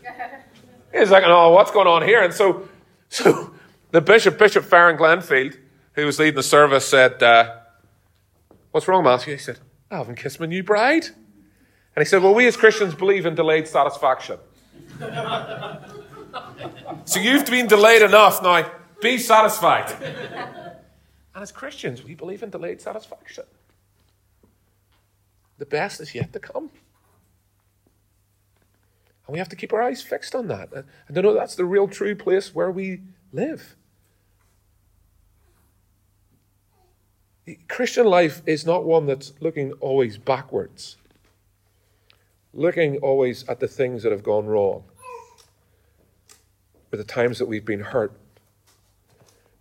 He's 0.92 1.10
like, 1.10 1.25
oh, 1.26 1.50
what's 1.50 1.72
going 1.72 1.88
on 1.88 2.02
here? 2.02 2.22
And 2.22 2.32
so, 2.32 2.68
so 3.08 3.52
the 3.90 4.00
bishop, 4.00 4.38
Bishop 4.38 4.64
Ferran 4.64 4.96
Glenfield, 4.96 5.58
who 5.94 6.06
was 6.06 6.20
leading 6.20 6.37
the 6.37 6.44
service, 6.44 6.87
said, 6.87 7.20
uh, 7.20 7.56
What's 8.70 8.87
wrong, 8.87 9.02
Matthew? 9.02 9.34
He 9.34 9.40
said, 9.40 9.58
I 9.90 9.96
haven't 9.96 10.14
kissed 10.14 10.38
my 10.38 10.46
new 10.46 10.62
bride. 10.62 11.06
And 11.94 12.04
he 12.04 12.09
said, 12.09 12.23
Well, 12.23 12.35
we 12.35 12.47
as 12.47 12.56
Christians 12.56 12.94
believe 12.94 13.26
in 13.26 13.35
delayed 13.35 13.66
satisfaction. 13.66 14.38
so 17.04 17.20
you've 17.20 17.47
been 17.47 17.66
delayed 17.66 18.02
enough 18.02 18.42
now. 18.42 18.70
Be 19.00 19.18
satisfied. 19.18 19.90
and 21.35 21.42
as 21.42 21.50
Christians, 21.52 22.04
we 22.04 22.14
believe 22.14 22.42
in 22.42 22.50
delayed 22.50 22.80
satisfaction. 22.80 23.44
The 25.59 25.66
best 25.66 26.00
is 26.00 26.14
yet 26.14 26.32
to 26.32 26.40
come. 26.40 26.70
And 29.26 29.32
we 29.32 29.38
have 29.38 29.49
to 29.50 29.56
keep 29.56 29.73
our 29.73 29.82
eyes 29.82 30.02
fixed 30.02 30.35
on 30.35 30.49
that. 30.49 30.70
And 30.73 31.14
to 31.14 31.23
know 31.23 31.35
that's 31.35 31.54
the 31.54 31.64
real 31.64 31.87
true 31.87 32.14
place 32.14 32.54
where 32.54 32.70
we 32.70 33.02
live. 33.32 33.76
Christian 37.68 38.06
life 38.06 38.42
is 38.47 38.66
not 38.66 38.85
one 38.85 39.06
that's 39.06 39.32
looking 39.40 39.73
always 39.75 40.18
backwards, 40.18 40.97
looking 42.52 42.97
always 42.99 43.49
at 43.49 43.61
the 43.61 43.69
things 43.69 44.02
that 44.02 44.12
have 44.12 44.23
gone 44.23 44.47
wrong, 44.47 44.85
or 46.92 46.97
the 46.97 47.04
times 47.04 47.38
that 47.38 47.47
we've 47.47 47.64
been 47.64 47.80
hurt. 47.80 48.12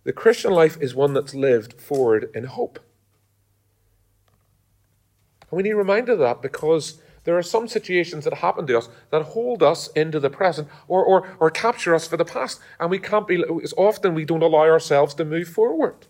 The 0.04 0.12
Christian 0.12 0.52
life 0.52 0.76
is 0.80 0.94
one 0.94 1.12
that's 1.12 1.34
lived 1.34 1.80
forward 1.80 2.30
in 2.34 2.44
hope. 2.44 2.80
And 5.50 5.56
we 5.56 5.62
need 5.62 5.74
reminded 5.74 6.12
of 6.12 6.18
that 6.20 6.42
because 6.42 7.00
there 7.24 7.36
are 7.36 7.42
some 7.42 7.68
situations 7.68 8.24
that 8.24 8.34
happen 8.34 8.66
to 8.66 8.78
us 8.78 8.88
that 9.10 9.22
hold 9.22 9.62
us 9.62 9.88
into 9.88 10.18
the 10.18 10.30
present 10.30 10.68
or, 10.88 11.04
or, 11.04 11.36
or 11.38 11.50
capture 11.50 11.94
us 11.94 12.06
for 12.06 12.16
the 12.16 12.24
past. 12.24 12.60
And 12.78 12.90
we 12.90 12.98
can't 12.98 13.28
be, 13.28 13.44
as 13.62 13.74
often 13.76 14.14
we 14.14 14.24
don't 14.24 14.42
allow 14.42 14.60
ourselves 14.60 15.14
to 15.14 15.24
move 15.24 15.48
forward. 15.48 16.06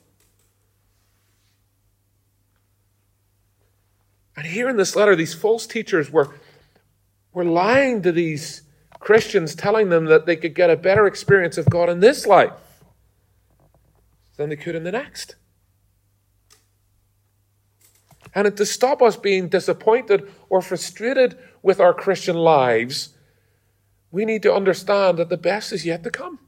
And 4.37 4.47
here 4.47 4.69
in 4.69 4.77
this 4.77 4.95
letter, 4.95 5.17
these 5.17 5.35
false 5.35 5.67
teachers 5.67 6.11
were, 6.11 6.35
were 7.33 7.45
lying 7.45 8.03
to 8.03 8.13
these 8.13 8.63
Christians, 8.99 9.55
telling 9.55 9.89
them 9.89 10.07
that 10.07 10.27
they 10.27 10.37
could 10.37 10.55
get 10.55 10.71
a 10.71 10.77
better 10.77 11.07
experience 11.07 11.57
of 11.57 11.71
God 11.71 11.89
in 11.89 12.01
this 12.01 12.27
life 12.27 12.53
than 14.37 14.51
they 14.51 14.57
could 14.57 14.75
in 14.75 14.85
the 14.85 14.93
next. 14.93 15.37
And 18.35 18.57
to 18.57 18.67
stop 18.67 19.03
us 19.03 19.17
being 19.17 19.49
disappointed 19.49 20.31
or 20.49 20.63
frustrated 20.63 21.39
with 21.63 21.81
our 21.81 21.93
Christian 21.93 22.37
lives, 22.37 23.11
we 24.11 24.25
need 24.25 24.43
to 24.43 24.55
understand 24.55 25.19
that 25.19 25.29
the 25.29 25.37
best 25.37 25.73
is 25.73 25.85
yet 25.85 26.03
to 26.05 26.11
come. 26.11 26.39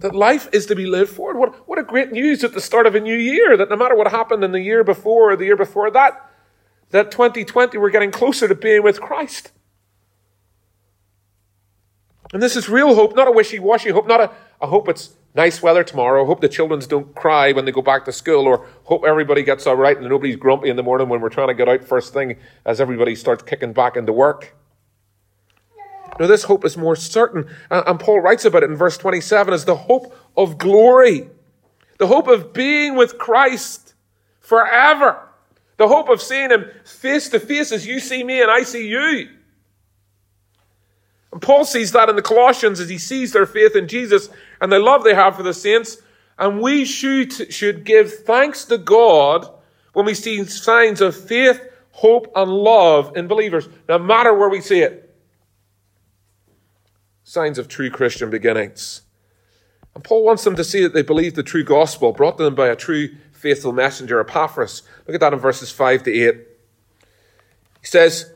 That 0.00 0.14
life 0.14 0.48
is 0.52 0.66
to 0.66 0.76
be 0.76 0.86
lived 0.86 1.10
forward. 1.10 1.38
What, 1.38 1.68
what 1.68 1.78
a 1.78 1.82
great 1.82 2.12
news 2.12 2.44
at 2.44 2.54
the 2.54 2.60
start 2.60 2.86
of 2.86 2.94
a 2.94 3.00
new 3.00 3.16
year 3.16 3.56
that 3.56 3.68
no 3.68 3.76
matter 3.76 3.96
what 3.96 4.08
happened 4.08 4.44
in 4.44 4.52
the 4.52 4.60
year 4.60 4.84
before 4.84 5.32
or 5.32 5.36
the 5.36 5.44
year 5.44 5.56
before 5.56 5.90
that, 5.90 6.27
that 6.90 7.10
2020 7.10 7.76
we're 7.78 7.90
getting 7.90 8.10
closer 8.10 8.48
to 8.48 8.54
being 8.54 8.82
with 8.82 9.00
Christ. 9.00 9.52
And 12.32 12.42
this 12.42 12.56
is 12.56 12.68
real 12.68 12.94
hope, 12.94 13.16
not 13.16 13.26
a 13.26 13.32
wishy 13.32 13.58
washy 13.58 13.90
hope, 13.90 14.06
not 14.06 14.20
a, 14.60 14.66
hope 14.66 14.88
it's 14.88 15.16
nice 15.34 15.62
weather 15.62 15.82
tomorrow. 15.82 16.26
Hope 16.26 16.40
the 16.40 16.48
children 16.48 16.80
don't 16.86 17.14
cry 17.14 17.52
when 17.52 17.64
they 17.64 17.72
go 17.72 17.80
back 17.80 18.04
to 18.04 18.12
school, 18.12 18.46
or 18.46 18.66
hope 18.84 19.04
everybody 19.06 19.42
gets 19.42 19.66
all 19.66 19.76
right 19.76 19.96
and 19.96 20.06
nobody's 20.08 20.36
grumpy 20.36 20.68
in 20.68 20.76
the 20.76 20.82
morning 20.82 21.08
when 21.08 21.20
we're 21.20 21.30
trying 21.30 21.48
to 21.48 21.54
get 21.54 21.68
out 21.68 21.84
first 21.84 22.12
thing 22.12 22.36
as 22.66 22.80
everybody 22.80 23.14
starts 23.14 23.42
kicking 23.42 23.72
back 23.72 23.96
into 23.96 24.12
work. 24.12 24.54
No, 26.18 26.26
this 26.26 26.44
hope 26.44 26.64
is 26.64 26.76
more 26.76 26.96
certain. 26.96 27.48
And 27.70 28.00
Paul 28.00 28.20
writes 28.20 28.44
about 28.44 28.62
it 28.62 28.70
in 28.70 28.76
verse 28.76 28.98
27 28.98 29.54
as 29.54 29.64
the 29.64 29.76
hope 29.76 30.14
of 30.36 30.58
glory, 30.58 31.30
the 31.98 32.08
hope 32.08 32.26
of 32.26 32.52
being 32.52 32.96
with 32.96 33.18
Christ 33.18 33.94
forever, 34.40 35.27
the 35.78 35.88
hope 35.88 36.08
of 36.08 36.20
seeing 36.20 36.50
him 36.50 36.70
face 36.84 37.28
to 37.30 37.40
face 37.40 37.72
as 37.72 37.86
you 37.86 38.00
see 38.00 38.22
me 38.22 38.42
and 38.42 38.50
I 38.50 38.62
see 38.64 38.88
you. 38.88 39.28
And 41.32 41.40
Paul 41.40 41.64
sees 41.64 41.92
that 41.92 42.08
in 42.08 42.16
the 42.16 42.22
Colossians 42.22 42.80
as 42.80 42.88
he 42.88 42.98
sees 42.98 43.32
their 43.32 43.46
faith 43.46 43.76
in 43.76 43.88
Jesus 43.88 44.28
and 44.60 44.72
the 44.72 44.78
love 44.78 45.04
they 45.04 45.14
have 45.14 45.36
for 45.36 45.42
the 45.42 45.54
saints. 45.54 45.98
And 46.38 46.60
we 46.60 46.84
should, 46.84 47.52
should 47.52 47.84
give 47.84 48.12
thanks 48.24 48.64
to 48.66 48.78
God 48.78 49.48
when 49.92 50.06
we 50.06 50.14
see 50.14 50.44
signs 50.44 51.00
of 51.00 51.16
faith, 51.16 51.60
hope, 51.92 52.30
and 52.34 52.50
love 52.50 53.16
in 53.16 53.28
believers, 53.28 53.68
no 53.88 53.98
matter 53.98 54.34
where 54.34 54.48
we 54.48 54.60
see 54.60 54.80
it. 54.80 55.16
Signs 57.24 57.58
of 57.58 57.68
true 57.68 57.90
Christian 57.90 58.30
beginnings. 58.30 59.02
And 59.94 60.02
Paul 60.02 60.24
wants 60.24 60.44
them 60.44 60.56
to 60.56 60.64
see 60.64 60.82
that 60.82 60.94
they 60.94 61.02
believe 61.02 61.34
the 61.34 61.42
true 61.42 61.64
gospel 61.64 62.12
brought 62.12 62.38
to 62.38 62.44
them 62.44 62.54
by 62.54 62.68
a 62.68 62.76
true 62.76 63.10
faithful 63.38 63.72
messenger, 63.72 64.20
Epaphras. 64.20 64.82
Look 65.06 65.14
at 65.14 65.20
that 65.20 65.32
in 65.32 65.38
verses 65.38 65.70
5 65.70 66.02
to 66.04 66.12
8. 66.12 66.34
He 67.80 67.86
says, 67.86 68.32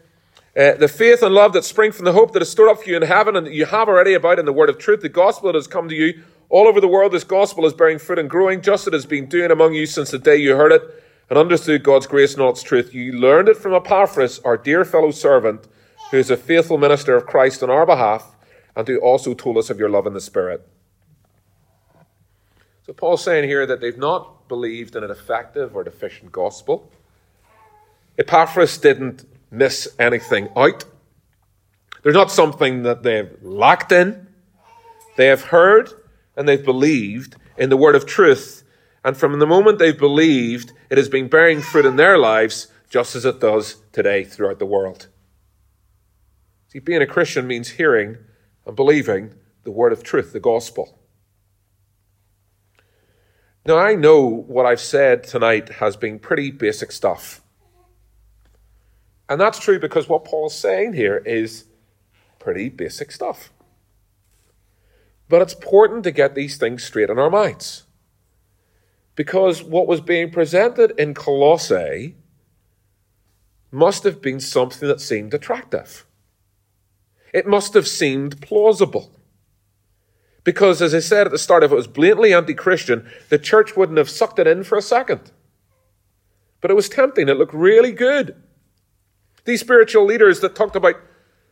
uh, 0.57 0.75
the 0.75 0.89
faith 0.89 1.23
and 1.23 1.35
love 1.35 1.55
that 1.55 1.65
spring 1.65 1.93
from 1.93 2.05
the 2.05 2.13
hope 2.13 2.33
that 2.33 2.43
is 2.43 2.51
stored 2.51 2.71
up 2.71 2.83
for 2.83 2.89
you 2.89 2.97
in 2.97 3.03
heaven 3.03 3.37
and 3.37 3.47
that 3.47 3.55
you 3.55 3.65
have 3.65 3.89
already 3.89 4.13
about 4.13 4.39
in 4.39 4.45
the 4.45 4.53
word 4.53 4.69
of 4.69 4.79
truth, 4.79 5.01
the 5.01 5.09
gospel 5.09 5.47
that 5.47 5.55
has 5.55 5.67
come 5.67 5.89
to 5.89 5.95
you 5.95 6.23
all 6.51 6.69
over 6.69 6.81
the 6.81 6.89
world. 6.89 7.13
This 7.13 7.25
gospel 7.25 7.65
is 7.65 7.73
bearing 7.73 7.99
fruit 7.99 8.19
and 8.19 8.29
growing, 8.29 8.61
just 8.61 8.83
as 8.83 8.89
it 8.89 8.93
has 8.93 9.07
been 9.07 9.27
doing 9.27 9.51
among 9.51 9.75
you 9.75 9.87
since 9.87 10.11
the 10.11 10.19
day 10.19 10.37
you 10.37 10.55
heard 10.55 10.73
it 10.73 10.83
and 11.31 11.39
understood 11.39 11.83
God's 11.83 12.07
grace 12.07 12.35
and 12.35 12.43
all 12.43 12.51
its 12.51 12.63
truth. 12.63 12.93
You 12.93 13.13
learned 13.13 13.49
it 13.49 13.57
from 13.57 13.73
Epaphras, 13.73 14.41
our 14.41 14.59
dear 14.59 14.85
fellow 14.85 15.11
servant, 15.11 15.67
who 16.11 16.19
is 16.19 16.31
a 16.31 16.37
faithful 16.37 16.77
minister 16.77 17.17
of 17.17 17.27
Christ 17.27 17.63
on 17.63 17.71
our 17.71 17.87
behalf, 17.87 18.37
and 18.77 18.87
who 18.87 18.99
also 18.99 19.33
told 19.33 19.57
us 19.57 19.71
of 19.71 19.79
your 19.79 19.89
love 19.89 20.07
in 20.07 20.13
the 20.13 20.21
Spirit. 20.21 20.69
So 22.85 22.93
Paul's 22.93 23.25
saying 23.25 23.49
here 23.49 23.65
that 23.65 23.81
they've 23.81 23.97
not 23.97 24.42
believed 24.53 24.95
in 24.95 25.03
an 25.03 25.11
effective 25.11 25.75
or 25.75 25.83
deficient 25.83 26.31
gospel. 26.31 26.93
Epaphras 28.19 28.77
didn't 28.77 29.25
miss 29.51 29.89
anything 29.99 30.51
out. 30.55 30.85
There's 32.03 32.15
not 32.15 32.31
something 32.31 32.83
that 32.83 33.03
they've 33.03 33.35
lacked 33.41 33.93
in. 33.93 34.27
They 35.17 35.29
have 35.29 35.45
heard 35.45 35.89
and 36.37 36.47
they've 36.47 36.63
believed 36.63 37.37
in 37.57 37.71
the 37.71 37.79
word 37.79 37.95
of 37.95 38.05
truth. 38.05 38.63
And 39.03 39.17
from 39.17 39.39
the 39.39 39.47
moment 39.47 39.79
they've 39.79 39.99
believed, 39.99 40.75
it 40.91 40.99
has 40.99 41.09
been 41.09 41.29
bearing 41.29 41.63
fruit 41.63 41.87
in 41.87 41.97
their 41.97 42.19
lives 42.19 42.69
just 42.91 43.17
as 43.17 43.25
it 43.25 43.41
does 43.41 43.77
today 43.91 44.23
throughout 44.23 44.59
the 44.59 44.67
world. 44.67 45.09
See, 46.69 46.79
being 46.79 47.01
a 47.01 47.07
Christian 47.07 47.47
means 47.47 47.71
hearing 47.71 48.19
and 48.67 48.77
believing 48.77 49.33
the 49.65 49.71
word 49.71 49.95
of 49.95 50.03
truth, 50.03 50.35
the 50.35 50.41
gospel. 50.41 50.99
Now, 53.65 53.79
I 53.79 53.95
know 53.95 54.27
what 54.27 54.67
I've 54.67 54.81
said 54.81 55.23
tonight 55.23 55.69
has 55.75 55.97
been 55.97 56.19
pretty 56.19 56.51
basic 56.51 56.91
stuff. 56.91 57.41
And 59.29 59.41
that's 59.41 59.61
true 59.61 59.79
because 59.79 60.09
what 60.09 60.25
Paul's 60.25 60.55
saying 60.55 60.95
here 60.95 61.19
is 61.19 61.67
pretty 62.41 62.69
basic 62.69 63.13
stuff. 63.13 63.53
But 65.29 65.43
it's 65.43 65.55
important 65.55 66.03
to 66.05 66.11
get 66.11 66.35
these 66.35 66.59
things 66.59 66.83
straight 66.83 67.09
in 67.09 67.19
our 67.19 67.31
minds. 67.31 67.85
Because 69.15 69.63
what 69.63 69.87
was 69.87 70.01
being 70.01 70.31
presented 70.31 70.93
in 70.99 71.15
Colossae 71.15 72.17
must 73.71 74.03
have 74.03 74.21
been 74.21 74.41
something 74.41 74.89
that 74.89 75.01
seemed 75.01 75.33
attractive. 75.33 76.05
It 77.33 77.47
must 77.47 77.75
have 77.75 77.87
seemed 77.87 78.41
plausible. 78.43 79.22
Because, 80.45 80.83
as 80.83 80.95
I 80.95 80.99
said 80.99 81.27
at 81.27 81.33
the 81.33 81.39
start, 81.39 81.63
if 81.63 81.71
it 81.71 81.77
was 81.77 81.87
blatantly 81.87 82.35
anti 82.35 82.55
Christian, 82.55 83.09
the 83.29 83.39
church 83.39 83.77
wouldn't 83.77 83.99
have 83.99 84.11
sucked 84.11 84.39
it 84.39 84.47
in 84.47 84.65
for 84.65 84.77
a 84.77 84.83
second. 84.83 85.31
But 86.61 86.71
it 86.71 86.75
was 86.75 86.89
tempting. 86.89 87.29
It 87.29 87.37
looked 87.37 87.55
really 87.55 87.93
good. 87.93 88.35
These 89.45 89.61
spiritual 89.61 90.05
leaders 90.05 90.41
that 90.41 90.55
talked 90.55 90.77
about 90.77 90.97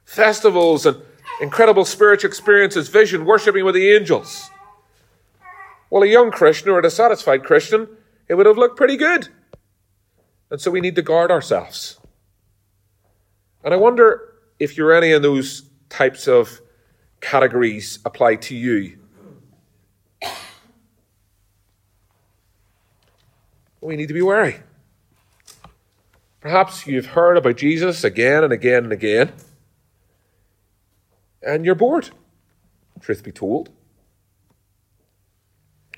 festivals 0.04 0.86
and 0.86 1.02
incredible 1.40 1.84
spiritual 1.84 2.28
experiences, 2.28 2.88
vision, 2.88 3.24
worshipping 3.24 3.64
with 3.64 3.74
the 3.74 3.90
angels. 3.90 4.50
Well, 5.88 6.02
a 6.02 6.06
young 6.06 6.30
Christian 6.30 6.70
or 6.70 6.78
a 6.78 6.82
dissatisfied 6.82 7.44
Christian, 7.44 7.88
it 8.28 8.34
would 8.34 8.46
have 8.46 8.58
looked 8.58 8.76
pretty 8.76 8.96
good. 8.96 9.28
And 10.50 10.60
so 10.60 10.70
we 10.70 10.80
need 10.80 10.96
to 10.96 11.02
guard 11.02 11.30
ourselves. 11.30 11.98
And 13.64 13.74
I 13.74 13.76
wonder 13.76 14.34
if 14.58 14.76
you're 14.76 14.92
any 14.92 15.12
of 15.12 15.22
those 15.22 15.64
types 15.88 16.28
of 16.28 16.60
categories 17.20 17.98
apply 18.04 18.36
to 18.36 18.54
you. 18.54 18.98
We 23.80 23.96
need 23.96 24.08
to 24.08 24.14
be 24.14 24.22
wary. 24.22 24.60
Perhaps 26.40 26.86
you've 26.86 27.06
heard 27.06 27.36
about 27.36 27.56
Jesus 27.56 28.04
again 28.04 28.44
and 28.44 28.52
again 28.52 28.84
and 28.84 28.92
again, 28.92 29.32
and 31.42 31.64
you're 31.64 31.74
bored, 31.74 32.10
truth 33.00 33.22
be 33.22 33.32
told. 33.32 33.70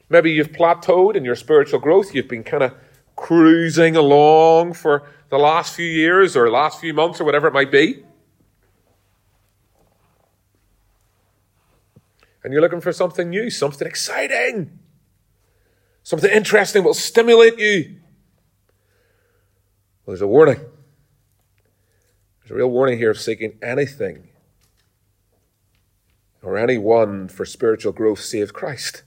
Maybe 0.09 0.31
you've 0.31 0.53
plateaued 0.53 1.17
in 1.17 1.25
your 1.25 1.35
spiritual 1.35 1.81
growth. 1.81 2.15
You've 2.15 2.29
been 2.29 2.45
kind 2.45 2.63
of 2.63 2.75
cruising 3.17 3.97
along 3.97 4.75
for 4.75 5.09
the 5.31 5.39
last 5.39 5.75
few 5.75 5.87
years 5.87 6.37
or 6.37 6.51
last 6.51 6.81
few 6.81 6.93
months 6.93 7.21
or 7.21 7.25
whatever 7.25 7.47
it 7.47 7.55
might 7.55 7.71
be. 7.71 8.05
And 12.43 12.53
you're 12.53 12.63
looking 12.63 12.81
for 12.81 12.93
something 12.93 13.31
new, 13.31 13.51
something 13.51 13.87
exciting, 13.87 14.79
something 16.03 16.31
interesting 16.31 16.83
will 16.85 16.95
stimulate 16.95 17.59
you. 17.59 18.01
Well, 20.05 20.15
there's 20.15 20.23
a 20.23 20.27
warning. 20.27 20.61
There's 22.41 22.51
a 22.51 22.55
real 22.55 22.71
warning 22.71 22.99
here 22.99 23.11
of 23.11 23.21
seeking 23.21 23.59
anything 23.63 24.29
or 26.43 26.59
anyone 26.59 27.29
for 27.29 27.45
spiritual 27.45 27.93
growth 27.93 28.21
save 28.21 28.53
Christ 28.53 29.05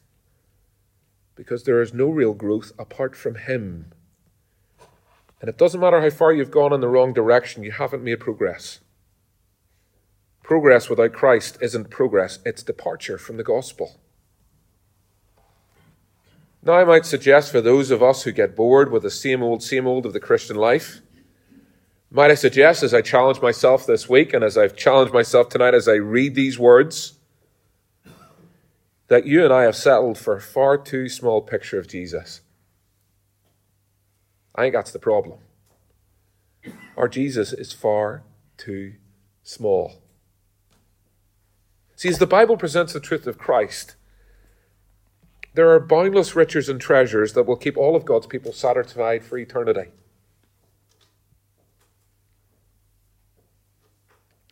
because 1.35 1.63
there 1.63 1.81
is 1.81 1.93
no 1.93 2.07
real 2.07 2.33
growth 2.33 2.71
apart 2.79 3.15
from 3.15 3.35
Him. 3.35 3.91
And 5.41 5.49
it 5.49 5.57
doesn't 5.57 5.81
matter 5.81 6.01
how 6.01 6.09
far 6.09 6.31
you've 6.31 6.49
gone 6.49 6.71
in 6.71 6.79
the 6.79 6.87
wrong 6.87 7.13
direction, 7.13 7.63
you 7.63 7.71
haven't 7.71 8.03
made 8.03 8.21
progress. 8.21 8.79
Progress 10.45 10.91
without 10.91 11.11
Christ 11.11 11.57
isn't 11.59 11.89
progress, 11.89 12.37
it's 12.45 12.61
departure 12.61 13.17
from 13.17 13.37
the 13.37 13.43
gospel. 13.43 13.99
Now, 16.61 16.73
I 16.73 16.83
might 16.83 17.07
suggest 17.07 17.51
for 17.51 17.61
those 17.61 17.89
of 17.89 18.03
us 18.03 18.21
who 18.21 18.31
get 18.31 18.55
bored 18.55 18.91
with 18.91 19.01
the 19.01 19.09
same 19.09 19.41
old, 19.41 19.63
same 19.63 19.87
old 19.87 20.05
of 20.05 20.13
the 20.13 20.19
Christian 20.19 20.55
life, 20.55 21.01
might 22.11 22.29
I 22.29 22.35
suggest 22.35 22.83
as 22.83 22.93
I 22.93 23.01
challenge 23.01 23.41
myself 23.41 23.87
this 23.87 24.07
week 24.07 24.35
and 24.35 24.43
as 24.43 24.55
I've 24.55 24.75
challenged 24.75 25.11
myself 25.11 25.49
tonight 25.49 25.73
as 25.73 25.87
I 25.87 25.95
read 25.95 26.35
these 26.35 26.59
words, 26.59 27.13
that 29.07 29.25
you 29.25 29.43
and 29.43 29.51
I 29.51 29.63
have 29.63 29.75
settled 29.75 30.19
for 30.19 30.35
a 30.35 30.41
far 30.41 30.77
too 30.77 31.09
small 31.09 31.41
picture 31.41 31.79
of 31.79 31.87
Jesus. 31.87 32.41
I 34.53 34.61
think 34.61 34.75
that's 34.75 34.91
the 34.91 34.99
problem. 34.99 35.39
Our 36.95 37.07
Jesus 37.07 37.51
is 37.51 37.73
far 37.73 38.21
too 38.57 38.93
small. 39.41 40.04
See, 41.95 42.09
as 42.09 42.19
the 42.19 42.27
Bible 42.27 42.57
presents 42.57 42.93
the 42.93 42.99
truth 42.99 43.25
of 43.25 43.37
Christ, 43.37 43.95
there 45.53 45.69
are 45.69 45.79
boundless 45.79 46.35
riches 46.35 46.67
and 46.67 46.81
treasures 46.81 47.33
that 47.33 47.43
will 47.43 47.55
keep 47.55 47.77
all 47.77 47.95
of 47.95 48.05
God's 48.05 48.27
people 48.27 48.51
satisfied 48.51 49.23
for 49.23 49.37
eternity. 49.37 49.91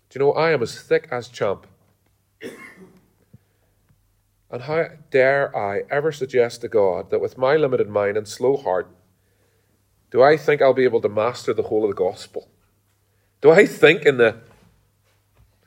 Do 0.09 0.19
you 0.19 0.25
know, 0.25 0.31
I 0.31 0.51
am 0.51 0.61
as 0.61 0.79
thick 0.79 1.07
as 1.11 1.27
champ 1.27 1.67
and 4.53 4.61
how 4.61 4.85
dare 5.09 5.55
I 5.57 5.81
ever 5.89 6.11
suggest 6.11 6.61
to 6.61 6.67
God 6.67 7.09
that 7.09 7.19
with 7.19 7.39
my 7.39 7.55
limited 7.55 7.89
mind 7.89 8.15
and 8.15 8.27
slow 8.27 8.55
heart, 8.55 8.87
do 10.11 10.21
I 10.21 10.37
think 10.37 10.61
I'll 10.61 10.75
be 10.75 10.83
able 10.83 11.01
to 11.01 11.09
master 11.09 11.55
the 11.55 11.63
whole 11.63 11.83
of 11.83 11.89
the 11.89 11.95
gospel? 11.95 12.47
Do 13.41 13.49
I 13.49 13.65
think 13.65 14.05
in 14.05 14.17
the, 14.17 14.37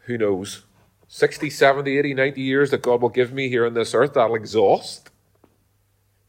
who 0.03 0.17
knows, 0.17 0.66
60, 1.09 1.51
70, 1.51 1.99
80, 1.99 2.15
90 2.15 2.41
years 2.41 2.71
that 2.71 2.83
God 2.83 3.01
will 3.01 3.09
give 3.09 3.33
me 3.33 3.49
here 3.49 3.67
on 3.67 3.75
this 3.75 3.95
earth 3.95 4.15
that'll 4.15 4.35
exhaust 4.37 5.11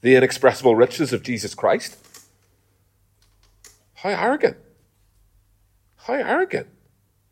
the 0.01 0.15
inexpressible 0.15 0.75
riches 0.75 1.11
of 1.13 1.23
Jesus 1.23 1.55
Christ? 1.55 1.97
How 3.95 4.09
arrogant. 4.09 4.57
How 5.95 6.13
arrogant. 6.13 6.67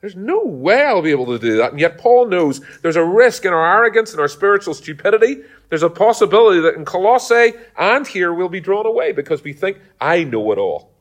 There's 0.01 0.15
no 0.15 0.43
way 0.43 0.84
I'll 0.84 1.01
be 1.01 1.12
able 1.12 1.25
to 1.27 1.39
do 1.39 1.58
that. 1.58 1.71
And 1.71 1.79
yet, 1.79 1.97
Paul 1.97 2.27
knows 2.27 2.62
there's 2.81 2.95
a 2.95 3.03
risk 3.03 3.45
in 3.45 3.53
our 3.53 3.77
arrogance 3.77 4.12
and 4.12 4.19
our 4.19 4.27
spiritual 4.27 4.73
stupidity. 4.73 5.38
There's 5.69 5.84
a 5.84 5.89
possibility 5.89 6.60
that 6.60 6.75
in 6.75 6.86
Colossae 6.86 7.53
and 7.77 8.05
here 8.05 8.34
we'll 8.34 8.49
be 8.49 8.60
drawn 8.60 8.86
away 8.86 9.13
because 9.13 9.43
we 9.43 9.53
think, 9.53 9.79
I 9.99 10.23
know 10.23 10.51
it 10.51 10.60
all. 10.60 10.91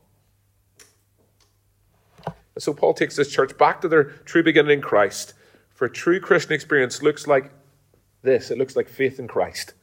And 2.26 2.62
so, 2.62 2.72
Paul 2.72 2.94
takes 2.94 3.16
this 3.16 3.30
church 3.30 3.58
back 3.58 3.80
to 3.80 3.88
their 3.88 4.04
true 4.04 4.42
beginning 4.42 4.78
in 4.78 4.80
Christ. 4.80 5.34
For 5.74 5.86
a 5.86 5.90
true 5.90 6.20
Christian 6.20 6.52
experience 6.52 7.02
looks 7.02 7.26
like 7.26 7.50
this 8.22 8.50
it 8.50 8.58
looks 8.58 8.74
like 8.74 8.88
faith 8.88 9.18
in 9.18 9.28
Christ. 9.28 9.74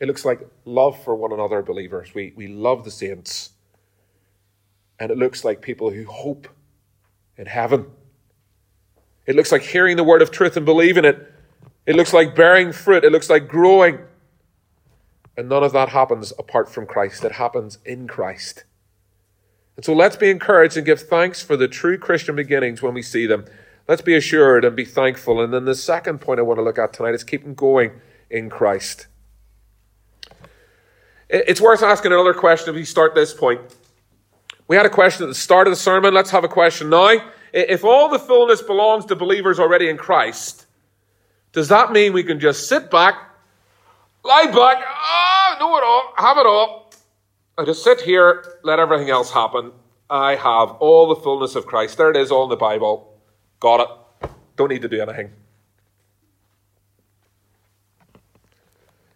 It 0.00 0.06
looks 0.06 0.24
like 0.24 0.40
love 0.64 1.02
for 1.04 1.14
one 1.14 1.32
another, 1.32 1.60
believers. 1.60 2.14
We, 2.14 2.32
we 2.34 2.48
love 2.48 2.84
the 2.84 2.90
saints. 2.90 3.50
And 4.98 5.10
it 5.10 5.18
looks 5.18 5.44
like 5.44 5.60
people 5.60 5.90
who 5.90 6.06
hope 6.06 6.48
in 7.36 7.44
heaven. 7.44 7.86
It 9.26 9.36
looks 9.36 9.52
like 9.52 9.62
hearing 9.62 9.98
the 9.98 10.04
word 10.04 10.22
of 10.22 10.30
truth 10.30 10.56
and 10.56 10.64
believing 10.64 11.04
it. 11.04 11.32
It 11.84 11.96
looks 11.96 12.14
like 12.14 12.34
bearing 12.34 12.72
fruit. 12.72 13.04
It 13.04 13.12
looks 13.12 13.28
like 13.28 13.46
growing. 13.46 13.98
And 15.36 15.48
none 15.48 15.62
of 15.62 15.72
that 15.72 15.90
happens 15.90 16.32
apart 16.38 16.70
from 16.70 16.86
Christ. 16.86 17.24
It 17.24 17.32
happens 17.32 17.78
in 17.84 18.08
Christ. 18.08 18.64
And 19.76 19.84
so 19.84 19.94
let's 19.94 20.16
be 20.16 20.30
encouraged 20.30 20.76
and 20.76 20.84
give 20.84 21.00
thanks 21.00 21.42
for 21.42 21.56
the 21.56 21.68
true 21.68 21.98
Christian 21.98 22.36
beginnings 22.36 22.82
when 22.82 22.94
we 22.94 23.02
see 23.02 23.26
them. 23.26 23.44
Let's 23.90 24.02
be 24.02 24.14
assured 24.14 24.64
and 24.64 24.76
be 24.76 24.84
thankful. 24.84 25.42
And 25.42 25.52
then 25.52 25.64
the 25.64 25.74
second 25.74 26.20
point 26.20 26.38
I 26.38 26.44
want 26.44 26.58
to 26.58 26.62
look 26.62 26.78
at 26.78 26.92
tonight 26.92 27.12
is 27.12 27.24
keeping 27.24 27.54
going 27.54 27.90
in 28.30 28.48
Christ. 28.48 29.08
It's 31.28 31.60
worth 31.60 31.82
asking 31.82 32.12
another 32.12 32.32
question 32.32 32.68
if 32.68 32.76
we 32.76 32.84
start 32.84 33.16
this 33.16 33.34
point. 33.34 33.60
We 34.68 34.76
had 34.76 34.86
a 34.86 34.90
question 34.90 35.24
at 35.24 35.26
the 35.26 35.34
start 35.34 35.66
of 35.66 35.72
the 35.72 35.76
sermon. 35.76 36.14
Let's 36.14 36.30
have 36.30 36.44
a 36.44 36.48
question 36.48 36.88
now. 36.88 37.18
If 37.52 37.82
all 37.82 38.08
the 38.08 38.20
fullness 38.20 38.62
belongs 38.62 39.06
to 39.06 39.16
believers 39.16 39.58
already 39.58 39.88
in 39.88 39.96
Christ, 39.96 40.66
does 41.50 41.66
that 41.66 41.90
mean 41.90 42.12
we 42.12 42.22
can 42.22 42.38
just 42.38 42.68
sit 42.68 42.92
back, 42.92 43.16
lie 44.22 44.46
back, 44.46 44.84
ah, 44.86 45.56
know 45.58 45.76
it 45.76 45.82
all, 45.82 46.12
have 46.16 46.36
it 46.36 46.46
all, 46.46 46.92
and 47.58 47.66
just 47.66 47.82
sit 47.82 48.02
here, 48.02 48.44
let 48.62 48.78
everything 48.78 49.10
else 49.10 49.32
happen? 49.32 49.72
I 50.08 50.36
have 50.36 50.76
all 50.78 51.08
the 51.08 51.16
fullness 51.16 51.56
of 51.56 51.66
Christ. 51.66 51.98
There 51.98 52.12
it 52.12 52.16
is, 52.16 52.30
all 52.30 52.44
in 52.44 52.50
the 52.50 52.56
Bible. 52.56 53.09
Got 53.60 53.80
it. 53.80 54.30
Don't 54.56 54.70
need 54.70 54.82
to 54.82 54.88
do 54.88 55.00
anything. 55.00 55.30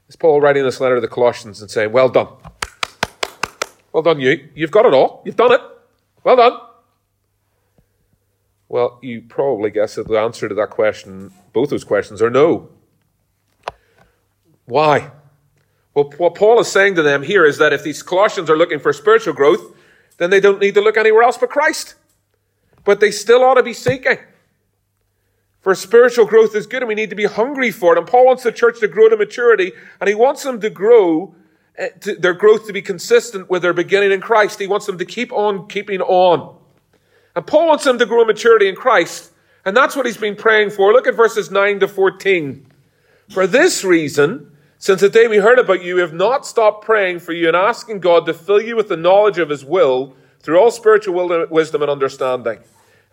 Is 0.09 0.17
Paul 0.17 0.41
writing 0.41 0.63
this 0.63 0.81
letter 0.81 0.97
to 0.97 1.01
the 1.01 1.09
Colossians 1.09 1.61
and 1.61 1.71
saying, 1.71 1.91
Well 1.91 2.09
done. 2.09 2.29
Well 3.93 4.03
done, 4.03 4.21
you. 4.21 4.49
You've 4.55 4.71
got 4.71 4.87
it 4.87 4.93
all. 4.93 5.23
You've 5.25 5.37
done 5.37 5.53
it. 5.53 5.61
Well 6.23 6.37
done. 6.37 6.59
Well, 8.69 8.99
you 9.03 9.23
probably 9.23 9.71
guess 9.71 9.95
that 9.95 10.09
the 10.09 10.19
answer 10.19 10.49
to 10.49 10.55
that 10.55 10.71
question, 10.71 11.33
both 11.53 11.71
those 11.71 11.85
questions, 11.85 12.21
are 12.21 12.31
no. 12.31 12.69
Why? 14.67 15.11
Well, 15.95 16.13
what 16.19 16.35
Paul 16.35 16.61
is 16.61 16.69
saying 16.69 16.97
to 16.97 17.03
them 17.03 17.23
here 17.23 17.45
is 17.45 17.59
that 17.59 17.73
if 17.73 17.85
these 17.85 18.03
Colossians 18.03 18.51
are 18.51 18.57
looking 18.57 18.81
for 18.81 18.93
spiritual 18.93 19.35
growth, 19.35 19.77
then 20.19 20.31
they 20.31 20.41
don't 20.41 20.61
need 20.61 20.75
to 20.75 20.81
look 20.81 20.97
anywhere 20.97 21.23
else 21.23 21.39
but 21.39 21.51
Christ. 21.51 21.95
But 22.85 23.01
they 23.01 23.11
still 23.11 23.45
ought 23.45 23.55
to 23.55 23.63
be 23.63 23.73
seeking. 23.73 24.19
For 25.65 25.75
spiritual 25.75 26.27
growth 26.27 26.55
is 26.55 26.69
good 26.69 26.83
and 26.83 26.89
we 26.89 26.95
need 26.95 27.11
to 27.11 27.17
be 27.17 27.25
hungry 27.25 27.73
for 27.73 27.95
it. 27.95 27.99
And 27.99 28.07
Paul 28.07 28.27
wants 28.27 28.45
the 28.45 28.53
church 28.53 28.79
to 28.81 28.87
grow 28.87 29.09
to 29.09 29.17
maturity 29.17 29.73
and 30.01 30.09
he 30.09 30.15
wants 30.15 30.45
them 30.45 30.61
to 30.61 30.71
grow 30.71 31.35
Eh, 31.77 31.89
their 32.19 32.35
growth 32.35 32.67
to 32.67 32.73
be 32.73 32.83
consistent 32.83 33.51
with 33.51 33.63
their 33.63 33.73
beginning 33.73 34.13
in 34.13 34.21
Christ. 34.21 34.61
He 34.61 34.67
wants 34.67 34.87
them 34.87 34.99
to 34.99 35.05
keep 35.05 35.33
on 35.33 35.67
keeping 35.67 36.01
on. 36.01 36.57
And 37.35 37.47
Paul 37.47 37.67
wants 37.67 37.83
them 37.83 37.99
to 37.99 38.07
grow 38.07 38.21
in 38.21 38.29
maturity 38.29 38.69
in 38.69 38.77
Christ. 38.77 39.33
And 39.65 39.77
that's 39.77 39.97
what 39.97 40.07
he's 40.07 40.17
been 40.17 40.37
praying 40.37 40.71
for. 40.71 40.93
Look 40.93 41.09
at 41.09 41.17
verses 41.17 41.51
9 41.51 41.81
to 41.81 41.89
14. 41.89 42.67
For 43.31 43.47
this 43.47 43.83
reason, 43.83 44.53
since 44.79 45.01
the 45.01 45.09
day 45.09 45.27
we 45.27 45.39
heard 45.39 45.59
about 45.59 45.83
you, 45.83 45.97
we 45.97 46.01
have 46.03 46.13
not 46.13 46.47
stopped 46.47 46.85
praying 46.85 47.21
for 47.21 47.33
you 47.33 47.49
and 47.49 47.57
asking 47.57 48.01
God 48.01 48.27
to 48.27 48.35
fill 48.35 48.61
you 48.61 48.77
with 48.77 48.89
the 48.89 48.97
knowledge 48.97 49.39
of 49.39 49.49
his 49.49 49.65
will 49.65 50.15
through 50.41 50.61
all 50.61 50.71
spiritual 50.71 51.47
wisdom 51.51 51.83
and 51.83 51.91
understanding. 51.91 52.59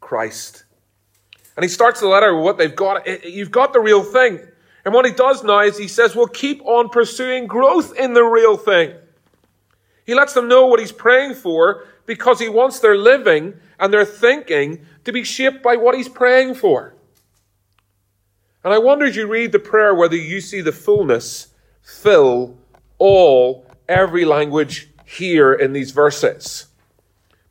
Christ. 0.00 0.64
And 1.56 1.64
he 1.64 1.68
starts 1.68 2.00
the 2.00 2.08
letter 2.08 2.34
with 2.34 2.44
what 2.44 2.58
they've 2.58 2.74
got. 2.74 3.06
Eh, 3.06 3.18
eh, 3.22 3.28
you've 3.28 3.50
got 3.50 3.72
the 3.72 3.80
real 3.80 4.02
thing. 4.02 4.40
And 4.84 4.94
what 4.94 5.04
he 5.04 5.12
does 5.12 5.44
now 5.44 5.60
is 5.60 5.76
he 5.76 5.88
says, 5.88 6.16
well, 6.16 6.26
keep 6.26 6.62
on 6.64 6.88
pursuing 6.88 7.46
growth 7.46 7.94
in 7.96 8.14
the 8.14 8.24
real 8.24 8.56
thing. 8.56 8.94
He 10.06 10.14
lets 10.14 10.32
them 10.32 10.48
know 10.48 10.66
what 10.66 10.80
he's 10.80 10.92
praying 10.92 11.34
for 11.34 11.86
because 12.06 12.40
he 12.40 12.48
wants 12.48 12.80
their 12.80 12.96
living 12.96 13.54
and 13.78 13.92
their 13.92 14.04
thinking 14.04 14.86
to 15.04 15.12
be 15.12 15.22
shaped 15.22 15.62
by 15.62 15.76
what 15.76 15.94
he's 15.94 16.08
praying 16.08 16.54
for. 16.54 16.94
And 18.64 18.74
I 18.74 18.78
wonder 18.78 19.06
as 19.06 19.16
you 19.16 19.26
read 19.26 19.52
the 19.52 19.58
prayer 19.58 19.94
whether 19.94 20.16
you 20.16 20.40
see 20.40 20.60
the 20.60 20.72
fullness 20.72 21.48
fill 21.82 22.58
all, 22.98 23.66
every 23.88 24.24
language 24.24 24.88
here 25.04 25.52
in 25.52 25.72
these 25.72 25.90
verses. 25.90 26.66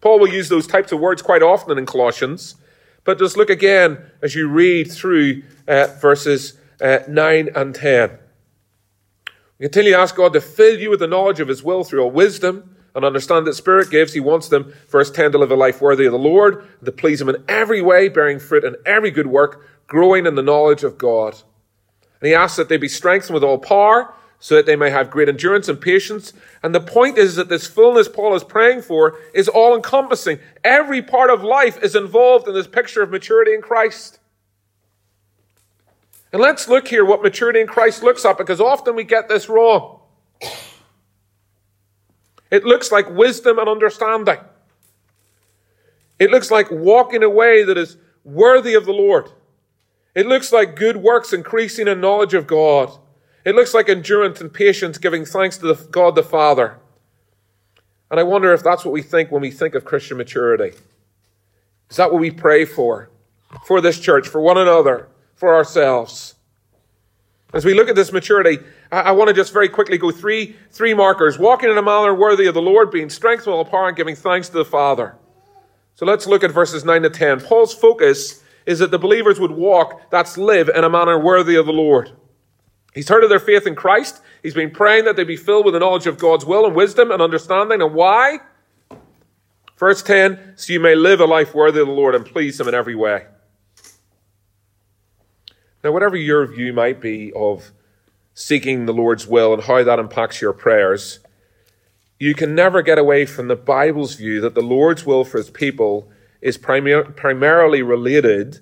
Paul 0.02 0.20
will 0.20 0.30
use 0.30 0.50
those 0.50 0.68
types 0.68 0.92
of 0.92 1.00
words 1.00 1.22
quite 1.22 1.44
often 1.44 1.78
in 1.78 1.86
Colossians, 1.86 2.56
but 3.04 3.20
just 3.20 3.38
look 3.38 3.50
again 3.50 4.00
as 4.22 4.36
you 4.36 4.48
read 4.48 4.92
through 4.92 5.44
uh, 5.68 5.88
verses 6.00 6.58
uh, 6.82 7.00
9 7.08 7.50
and 7.56 7.76
10. 7.76 8.18
We 9.58 9.66
continue 9.66 9.92
to 9.92 9.98
ask 9.98 10.16
God 10.16 10.34
to 10.34 10.42
fill 10.42 10.80
you 10.80 10.90
with 10.90 11.00
the 11.00 11.08
knowledge 11.08 11.40
of 11.40 11.50
His 11.50 11.64
will 11.64 11.84
through 11.84 12.02
all 12.02 12.12
wisdom 12.12 12.78
and 12.96 13.04
understand 13.04 13.46
that 13.46 13.54
Spirit 13.54 13.90
gives. 13.90 14.14
He 14.14 14.20
wants 14.20 14.48
them, 14.48 14.74
verse 14.88 15.12
10, 15.12 15.34
to 15.34 15.38
live 15.38 15.52
a 15.52 15.56
life 15.56 15.82
worthy 15.82 16.06
of 16.06 16.14
the 16.14 16.18
Lord, 16.18 16.66
to 16.84 16.92
please 16.92 17.20
Him 17.20 17.30
in 17.30 17.44
every 17.48 17.82
way, 17.82 18.08
bearing 18.08 18.40
fruit 18.40 18.64
in 18.64 18.78
every 18.86 19.12
good 19.12 19.28
work, 19.28 19.66
growing 19.88 20.26
in 20.26 20.36
the 20.36 20.42
knowledge 20.42 20.84
of 20.84 20.98
God. 20.98 21.36
And 22.22 22.28
he 22.28 22.36
asks 22.36 22.58
that 22.58 22.70
they 22.70 22.78
be 22.78 22.88
strengthened 22.88 23.34
with 23.34 23.44
all 23.44 23.58
power, 23.58 24.14
so 24.40 24.56
that 24.56 24.66
they 24.66 24.76
may 24.76 24.90
have 24.90 25.12
great 25.12 25.28
endurance 25.28 25.68
and 25.68 25.82
patience. 25.82 26.34
And 26.64 26.74
the 26.74 26.80
point 26.80 27.18
is 27.18 27.36
that 27.36 27.50
this 27.50 27.68
fullness 27.68 28.08
Paul 28.08 28.36
is 28.36 28.44
praying 28.44 28.84
for 28.84 29.18
is 29.34 29.50
all 29.50 29.76
encompassing. 29.76 30.40
Every 30.64 31.02
part 31.02 31.30
of 31.30 31.44
life 31.44 31.82
is 31.84 31.96
involved 31.96 32.48
in 32.48 32.54
this 32.54 32.68
picture 32.68 33.04
of 33.04 33.12
maturity 33.12 33.54
in 33.54 33.62
Christ. 33.62 34.20
And 36.32 36.42
let's 36.42 36.70
look 36.70 36.88
here 36.88 37.04
what 37.04 37.22
maturity 37.22 37.60
in 37.60 37.68
Christ 37.68 38.04
looks 38.04 38.24
like, 38.24 38.38
because 38.38 38.62
often 38.62 38.96
we 38.96 39.04
get 39.04 39.28
this 39.28 39.50
wrong. 39.50 40.00
It 42.52 42.64
looks 42.64 42.92
like 42.92 43.10
wisdom 43.10 43.60
and 43.60 43.68
understanding. 43.68 44.38
It 46.18 46.32
looks 46.32 46.52
like 46.52 46.70
walking 46.70 47.24
a 47.24 47.30
way 47.30 47.64
that 47.64 47.78
is 47.78 47.98
worthy 48.24 48.74
of 48.74 48.86
the 48.86 48.92
Lord. 48.94 49.30
It 50.16 50.28
looks 50.28 50.52
like 50.52 50.76
good 50.76 50.98
works 50.98 51.34
increasing 51.34 51.88
in 51.88 52.02
knowledge 52.02 52.34
of 52.34 52.48
God. 52.48 52.99
It 53.46 53.56
looks 53.56 53.74
like 53.74 53.90
endurance 53.90 54.42
and 54.42 54.54
patience 54.54 54.98
giving 54.98 55.26
thanks 55.26 55.58
to 55.58 55.74
the, 55.74 55.88
God 55.92 56.16
the 56.16 56.24
Father. 56.24 56.78
And 58.12 58.20
I 58.20 58.24
wonder 58.24 58.54
if 58.54 58.64
that's 58.64 58.84
what 58.84 58.92
we 58.92 59.02
think 59.02 59.32
when 59.32 59.42
we 59.42 59.52
think 59.52 59.76
of 59.76 59.86
Christian 59.86 60.18
maturity. 60.18 60.76
Is 61.90 61.98
that 61.98 62.12
what 62.12 62.20
we 62.20 62.32
pray 62.32 62.66
for? 62.66 63.10
For 63.66 63.82
this 63.82 64.00
church, 64.00 64.28
for 64.28 64.42
one 64.42 64.58
another, 64.58 65.08
for 65.36 65.56
ourselves? 65.56 66.36
As 67.54 67.66
we 67.66 67.74
look 67.74 67.90
at 67.90 67.96
this 67.96 68.12
maturity, 68.12 68.60
I, 68.92 69.02
I 69.02 69.12
want 69.12 69.30
to 69.30 69.34
just 69.34 69.54
very 69.54 69.70
quickly 69.70 69.98
go 69.98 70.12
three, 70.12 70.56
three 70.72 70.94
markers. 70.94 71.40
Walking 71.40 71.72
in 71.72 71.78
a 71.78 71.82
manner 71.82 72.14
worthy 72.14 72.46
of 72.46 72.54
the 72.54 72.62
Lord, 72.62 72.92
being 72.92 73.10
strengthened 73.10 73.54
all 73.54 73.66
power, 73.66 73.88
and 73.88 73.98
giving 73.98 74.16
thanks 74.16 74.50
to 74.50 74.58
the 74.58 74.66
Father. 74.66 75.16
So 75.96 76.06
let's 76.06 76.28
look 76.28 76.44
at 76.44 76.52
verses 76.52 76.86
9 76.86 77.02
to 77.04 77.10
10. 77.10 77.42
Paul's 77.42 77.74
focus 77.74 78.44
is 78.66 78.80
that 78.80 78.92
the 78.92 79.00
believers 79.00 79.40
would 79.40 79.52
walk, 79.52 80.12
that's 80.12 80.38
live, 80.38 80.70
in 80.70 80.84
a 80.84 80.90
manner 80.90 81.18
worthy 81.18 81.56
of 81.56 81.66
the 81.66 81.74
Lord. 81.74 82.12
He's 82.94 83.10
heard 83.10 83.24
of 83.24 83.30
their 83.30 83.40
faith 83.40 83.68
in 83.68 83.76
Christ. 83.76 84.22
He's 84.42 84.54
been 84.54 84.72
praying 84.72 85.06
that 85.06 85.16
they 85.16 85.24
be 85.24 85.36
filled 85.36 85.66
with 85.66 85.74
the 85.74 85.80
knowledge 85.80 86.08
of 86.08 86.18
God's 86.18 86.46
will 86.46 86.66
and 86.66 86.76
wisdom 86.76 87.12
and 87.12 87.22
understanding. 87.22 87.82
And 87.82 87.94
why? 87.94 88.40
Verse 89.78 90.02
10 90.04 90.54
so 90.56 90.74
you 90.74 90.80
may 90.80 90.96
live 90.96 91.22
a 91.22 91.26
life 91.26 91.54
worthy 91.54 91.80
of 91.80 91.88
the 91.88 91.94
Lord 91.94 92.16
and 92.16 92.26
please 92.26 92.60
Him 92.60 92.68
in 92.68 92.74
every 92.74 92.96
way. 92.96 93.26
Now, 95.84 95.94
whatever 95.94 96.18
your 96.18 96.46
view 96.46 96.74
might 96.74 97.00
be 97.00 97.32
of 97.34 97.72
seeking 98.34 98.86
the 98.86 98.94
Lord's 98.94 99.26
will 99.26 99.54
and 99.54 99.64
how 99.64 99.82
that 99.84 100.00
impacts 100.00 100.42
your 100.42 100.52
prayers, 100.52 101.20
you 102.20 102.34
can 102.34 102.54
never 102.54 102.82
get 102.82 102.98
away 102.98 103.26
from 103.26 103.48
the 103.48 103.56
Bible's 103.56 104.16
view 104.16 104.42
that 104.42 104.56
the 104.56 104.62
Lord's 104.62 105.06
will 105.06 105.24
for 105.24 105.38
His 105.38 105.50
people 105.50 106.10
is 106.42 106.58
primar- 106.58 107.16
primarily 107.16 107.82
related 107.82 108.60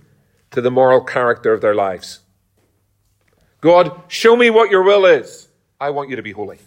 to 0.51 0.61
the 0.61 0.69
moral 0.69 1.03
character 1.03 1.53
of 1.53 1.61
their 1.61 1.73
lives. 1.73 2.19
God, 3.67 4.03
show 4.07 4.37
me 4.37 4.49
what 4.49 4.71
your 4.71 4.81
will 4.81 5.05
is. 5.05 5.49
I 5.77 5.89
want 5.89 6.09
you 6.09 6.15
to 6.15 6.21
be 6.21 6.31
holy. 6.31 6.57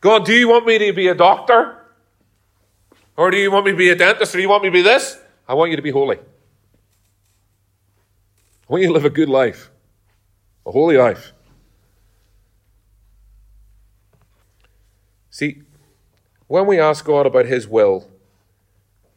God, 0.00 0.24
do 0.24 0.32
you 0.32 0.48
want 0.48 0.64
me 0.64 0.78
to 0.78 0.94
be 0.94 1.08
a 1.08 1.14
doctor? 1.14 1.76
Or 3.14 3.30
do 3.30 3.36
you 3.36 3.52
want 3.52 3.66
me 3.66 3.72
to 3.72 3.76
be 3.76 3.90
a 3.90 3.94
dentist? 3.94 4.34
Or 4.34 4.38
do 4.38 4.42
you 4.42 4.48
want 4.48 4.62
me 4.62 4.70
to 4.70 4.72
be 4.72 4.80
this? 4.80 5.18
I 5.46 5.52
want 5.52 5.70
you 5.70 5.76
to 5.76 5.82
be 5.82 5.90
holy. 5.90 6.16
I 6.16 6.22
want 8.68 8.80
you 8.80 8.88
to 8.88 8.94
live 8.94 9.04
a 9.04 9.10
good 9.10 9.28
life, 9.28 9.70
a 10.64 10.70
holy 10.70 10.96
life. 10.96 11.34
See, 15.28 15.60
when 16.46 16.64
we 16.66 16.80
ask 16.80 17.04
God 17.04 17.26
about 17.26 17.44
His 17.44 17.68
will, 17.68 18.08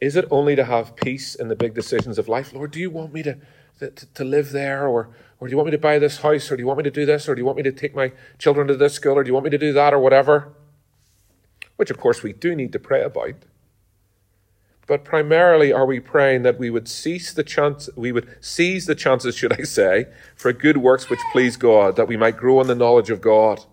is 0.02 0.18
it 0.18 0.26
only 0.30 0.58
to 0.58 0.66
have 0.66 0.98
peace 0.98 1.36
in 1.36 1.48
the 1.48 1.56
big 1.56 1.74
decisions 1.74 2.18
of 2.18 2.28
life? 2.28 2.52
Lord, 2.52 2.72
do 2.72 2.82
you 2.82 2.90
want 2.90 3.14
me 3.14 3.24
to, 3.24 3.38
to, 3.80 3.90
to 3.90 4.24
live 4.24 4.52
there? 4.52 4.88
Or, 4.88 5.10
or 5.40 5.48
do 5.48 5.52
you 5.52 5.58
want 5.58 5.68
me 5.68 5.72
to 5.72 5.78
buy 5.78 6.00
this 6.00 6.18
house? 6.18 6.52
Or 6.52 6.56
do 6.56 6.62
you 6.62 6.68
want 6.68 6.78
me 6.78 6.84
to 6.84 6.92
do 6.92 7.06
this? 7.06 7.28
Or 7.28 7.36
do 7.36 7.42
you 7.42 7.46
want 7.46 7.58
me 7.58 7.64
to 7.64 7.72
take 7.72 7.96
my 7.96 8.12
children 8.38 8.68
to 8.68 8.76
this 8.76 8.94
school? 8.94 9.14
Or 9.14 9.24
do 9.24 9.28
you 9.28 9.34
want 9.34 9.46
me 9.46 9.50
to 9.52 9.58
do 9.58 9.74
that? 9.74 9.94
Or 9.94 10.00
whatever? 10.00 10.54
Which, 11.76 11.90
of 11.90 11.98
course, 11.98 12.24
we 12.24 12.34
do 12.34 12.56
need 12.56 12.72
to 12.74 12.80
pray 12.80 13.02
about. 13.02 13.36
But 14.86 15.06
primarily, 15.06 15.72
are 15.72 15.86
we 15.86 16.00
praying 16.00 16.42
that 16.44 16.60
we 16.60 16.70
would 16.70 16.90
cease 16.90 17.34
the 17.34 17.44
chance, 17.44 17.90
we 17.96 18.12
would 18.12 18.38
seize 18.42 18.86
the 18.86 18.96
chances, 18.96 19.36
should 19.36 19.54
I 19.54 19.64
say, 19.64 20.08
for 20.36 20.52
good 20.52 20.78
works 20.78 21.10
which 21.10 21.20
please 21.32 21.56
God, 21.56 21.96
that 21.96 22.08
we 22.08 22.18
might 22.18 22.38
grow 22.38 22.60
in 22.60 22.68
the 22.68 22.76
knowledge 22.76 23.10
of 23.10 23.22
God? 23.22 23.64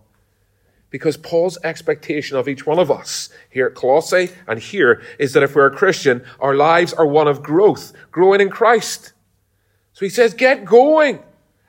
Because 0.89 1.17
Paul's 1.17 1.59
expectation 1.65 2.37
of 2.37 2.49
each 2.49 2.67
one 2.67 2.79
of 2.79 2.91
us 2.91 3.29
here 3.49 3.67
at 3.67 3.75
Colossae 3.75 4.31
and 4.47 4.59
here 4.59 5.03
is 5.19 5.33
that 5.33 5.43
if 5.43 5.55
we're 5.55 5.67
a 5.67 5.77
Christian, 5.77 6.25
our 6.41 6.55
lives 6.55 6.93
are 6.93 7.07
one 7.07 7.29
of 7.29 7.43
growth, 7.43 7.93
growing 8.11 8.41
in 8.41 8.51
Christ. 8.51 9.13
So 10.01 10.07
he 10.07 10.11
says, 10.11 10.33
get 10.33 10.65
going 10.65 11.19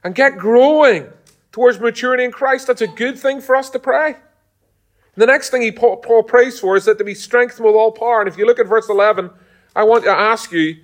and 0.06 0.16
get 0.16 0.38
growing 0.38 1.10
towards 1.52 1.82
maturity 1.82 2.24
in 2.24 2.32
Christ. 2.32 2.66
That's 2.66 2.80
a 2.80 2.88
good 2.88 3.20
thing 3.20 3.42
for 3.42 3.58
us 3.58 3.70
to 3.72 3.78
pray. 3.78 4.14
And 4.14 5.18
the 5.18 5.26
next 5.26 5.50
thing 5.50 5.62
he 5.62 5.70
Paul, 5.70 5.98
Paul 5.98 6.24
prays 6.24 6.58
for 6.58 6.78
is 6.78 6.86
that 6.86 6.98
to 7.00 7.04
be 7.04 7.14
strengthened 7.14 7.66
with 7.66 7.76
all 7.76 7.92
power. 7.92 8.22
And 8.22 8.30
if 8.30 8.38
you 8.38 8.46
look 8.46 8.58
at 8.58 8.68
verse 8.68 8.88
11, 8.88 9.32
I 9.76 9.84
want 9.84 10.06
to 10.06 10.12
ask 10.12 10.50
you, 10.54 10.78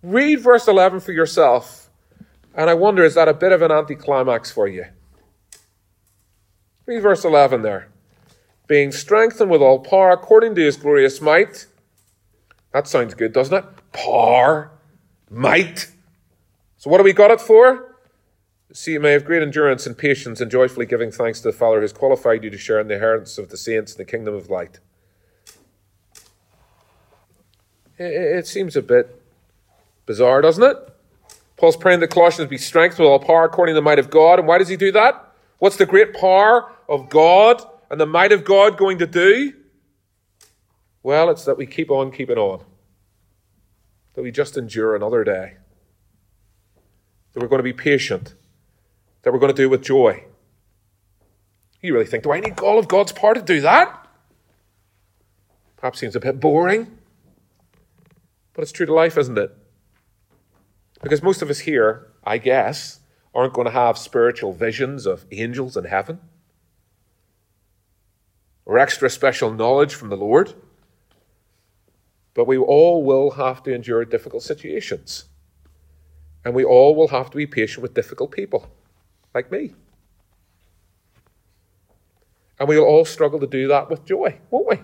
read 0.00 0.38
verse 0.38 0.68
11 0.68 1.00
for 1.00 1.10
yourself. 1.10 1.90
And 2.54 2.70
I 2.70 2.74
wonder, 2.74 3.02
is 3.02 3.14
that 3.16 3.26
a 3.26 3.34
bit 3.34 3.50
of 3.50 3.60
an 3.62 3.72
anticlimax 3.72 4.52
for 4.52 4.68
you? 4.68 4.84
Read 6.86 7.00
verse 7.00 7.24
11 7.24 7.62
there. 7.62 7.88
Being 8.68 8.92
strengthened 8.92 9.50
with 9.50 9.62
all 9.62 9.80
power 9.80 10.10
according 10.10 10.54
to 10.54 10.60
his 10.60 10.76
glorious 10.76 11.20
might. 11.20 11.66
That 12.72 12.86
sounds 12.86 13.14
good, 13.14 13.32
doesn't 13.32 13.56
it? 13.56 13.64
Power, 13.92 14.77
might. 15.30 15.90
So, 16.76 16.90
what 16.90 16.98
do 16.98 17.04
we 17.04 17.12
got 17.12 17.30
it 17.30 17.40
for? 17.40 17.96
See, 18.72 18.92
you 18.92 19.00
may 19.00 19.12
have 19.12 19.24
great 19.24 19.42
endurance 19.42 19.86
and 19.86 19.96
patience 19.96 20.40
and 20.40 20.50
joyfully 20.50 20.84
giving 20.84 21.10
thanks 21.10 21.40
to 21.40 21.48
the 21.48 21.56
Father 21.56 21.76
who 21.76 21.82
has 21.82 21.92
qualified 21.92 22.44
you 22.44 22.50
to 22.50 22.58
share 22.58 22.78
in 22.80 22.88
the 22.88 22.94
inheritance 22.94 23.38
of 23.38 23.48
the 23.48 23.56
saints 23.56 23.92
in 23.92 23.98
the 23.98 24.04
kingdom 24.04 24.34
of 24.34 24.50
light. 24.50 24.80
It, 27.98 28.46
seems 28.46 28.76
a 28.76 28.82
bit 28.82 29.20
bizarre, 30.06 30.40
doesn't 30.40 30.62
it? 30.62 30.76
Paul's 31.56 31.76
praying 31.76 32.00
that 32.00 32.10
Colossians 32.10 32.48
be 32.48 32.58
strengthened 32.58 33.00
with 33.00 33.08
all 33.08 33.18
power 33.18 33.44
according 33.44 33.74
to 33.74 33.78
the 33.78 33.82
might 33.82 33.98
of 33.98 34.10
God. 34.10 34.38
And 34.38 34.46
why 34.46 34.58
does 34.58 34.68
he 34.68 34.76
do 34.76 34.92
that? 34.92 35.32
What's 35.58 35.76
the 35.76 35.86
great 35.86 36.14
power 36.14 36.70
of 36.88 37.08
God 37.08 37.60
and 37.90 38.00
the 38.00 38.06
might 38.06 38.30
of 38.30 38.44
God 38.44 38.76
going 38.76 38.98
to 38.98 39.06
do? 39.06 39.52
Well, 41.02 41.30
it's 41.30 41.44
that 41.46 41.56
we 41.56 41.66
keep 41.66 41.90
on 41.90 42.12
keeping 42.12 42.38
on. 42.38 42.62
That 44.18 44.24
we 44.24 44.32
just 44.32 44.56
endure 44.56 44.96
another 44.96 45.22
day. 45.22 45.58
that 47.32 47.40
we're 47.40 47.46
going 47.46 47.60
to 47.60 47.62
be 47.62 47.72
patient, 47.72 48.34
that 49.22 49.32
we're 49.32 49.38
going 49.38 49.54
to 49.54 49.56
do 49.56 49.66
it 49.66 49.70
with 49.70 49.84
joy. 49.84 50.24
You 51.80 51.92
really 51.94 52.04
think, 52.04 52.24
do 52.24 52.32
I 52.32 52.40
need 52.40 52.58
all 52.58 52.80
of 52.80 52.88
God's 52.88 53.12
power 53.12 53.34
to 53.34 53.40
do 53.40 53.60
that? 53.60 54.08
Perhaps 55.76 56.00
seems 56.00 56.16
a 56.16 56.20
bit 56.20 56.40
boring. 56.40 56.98
But 58.54 58.62
it's 58.62 58.72
true 58.72 58.86
to 58.86 58.92
life, 58.92 59.16
isn't 59.16 59.38
it? 59.38 59.56
Because 61.00 61.22
most 61.22 61.40
of 61.40 61.48
us 61.48 61.60
here, 61.60 62.08
I 62.24 62.38
guess, 62.38 62.98
aren't 63.32 63.52
going 63.52 63.66
to 63.66 63.70
have 63.70 63.96
spiritual 63.96 64.52
visions 64.52 65.06
of 65.06 65.26
angels 65.30 65.76
in 65.76 65.84
heaven 65.84 66.18
or 68.66 68.80
extra 68.80 69.10
special 69.10 69.52
knowledge 69.52 69.94
from 69.94 70.08
the 70.08 70.16
Lord. 70.16 70.54
But 72.38 72.46
we 72.46 72.56
all 72.56 73.02
will 73.02 73.32
have 73.32 73.64
to 73.64 73.74
endure 73.74 74.04
difficult 74.04 74.44
situations. 74.44 75.24
And 76.44 76.54
we 76.54 76.62
all 76.62 76.94
will 76.94 77.08
have 77.08 77.30
to 77.30 77.36
be 77.36 77.48
patient 77.48 77.82
with 77.82 77.94
difficult 77.94 78.30
people, 78.30 78.70
like 79.34 79.50
me. 79.50 79.74
And 82.60 82.68
we'll 82.68 82.84
all 82.84 83.04
struggle 83.04 83.40
to 83.40 83.46
do 83.48 83.66
that 83.66 83.90
with 83.90 84.04
joy, 84.04 84.38
won't 84.52 84.68
we? 84.68 84.78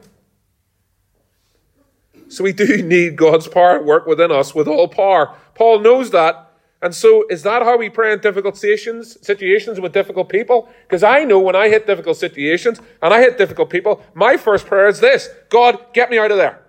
So 2.26 2.42
we 2.42 2.52
do 2.52 2.82
need 2.82 3.14
God's 3.14 3.46
power 3.46 3.76
at 3.76 3.84
work 3.84 4.04
within 4.04 4.32
us 4.32 4.52
with 4.52 4.66
all 4.66 4.88
power. 4.88 5.32
Paul 5.54 5.78
knows 5.78 6.10
that. 6.10 6.50
And 6.82 6.92
so 6.92 7.24
is 7.30 7.44
that 7.44 7.62
how 7.62 7.78
we 7.78 7.88
pray 7.88 8.12
in 8.14 8.18
difficult 8.18 8.56
situations, 8.56 9.16
situations 9.24 9.78
with 9.78 9.92
difficult 9.92 10.28
people? 10.28 10.68
Because 10.88 11.04
I 11.04 11.22
know 11.22 11.38
when 11.38 11.54
I 11.54 11.68
hit 11.68 11.86
difficult 11.86 12.16
situations 12.16 12.80
and 13.00 13.14
I 13.14 13.20
hit 13.20 13.38
difficult 13.38 13.70
people, 13.70 14.02
my 14.12 14.36
first 14.36 14.66
prayer 14.66 14.88
is 14.88 14.98
this 14.98 15.28
God, 15.50 15.78
get 15.92 16.10
me 16.10 16.18
out 16.18 16.32
of 16.32 16.36
there. 16.36 16.63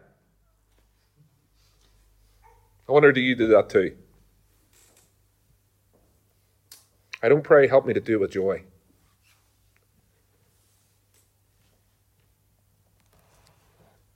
I 2.88 2.92
wonder, 2.92 3.12
do 3.12 3.22
you 3.22 3.36
do 3.36 3.48
that 3.48 3.70
too? 3.70 3.96
I 7.24 7.30
don't 7.30 7.44
pray, 7.44 7.68
help 7.68 7.86
me 7.86 7.94
to 7.94 8.00
do 8.00 8.16
it 8.16 8.20
with 8.22 8.32
joy. 8.32 8.64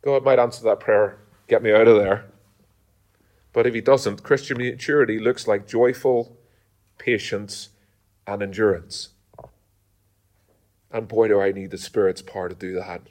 God 0.02 0.24
might 0.24 0.40
answer 0.40 0.64
that 0.64 0.80
prayer 0.80 1.20
get 1.50 1.64
me 1.64 1.74
out 1.74 1.88
of 1.88 1.98
there. 1.98 2.26
But 3.52 3.66
if 3.66 3.74
he 3.74 3.82
doesn't, 3.82 4.24
Christian 4.24 4.58
maturity 4.58 5.20
looks 5.20 5.48
like 5.48 5.68
joyful 5.68 6.38
patience 6.98 7.70
and 8.28 8.42
endurance. 8.44 9.10
And 10.92 11.08
boy, 11.08 11.28
do 11.28 11.42
I 11.42 11.52
need 11.52 11.72
the 11.72 11.78
Spirit's 11.78 12.22
power 12.22 12.48
to 12.48 12.56
do 12.56 12.74
that. 12.76 13.02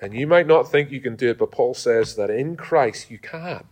And 0.00 0.14
you 0.14 0.26
might 0.26 0.46
not 0.46 0.70
think 0.70 0.90
you 0.90 1.00
can 1.00 1.16
do 1.16 1.30
it, 1.30 1.38
but 1.38 1.50
Paul 1.50 1.74
says 1.74 2.14
that 2.16 2.30
in 2.30 2.56
Christ 2.56 3.10
you 3.10 3.18
can. 3.18 3.64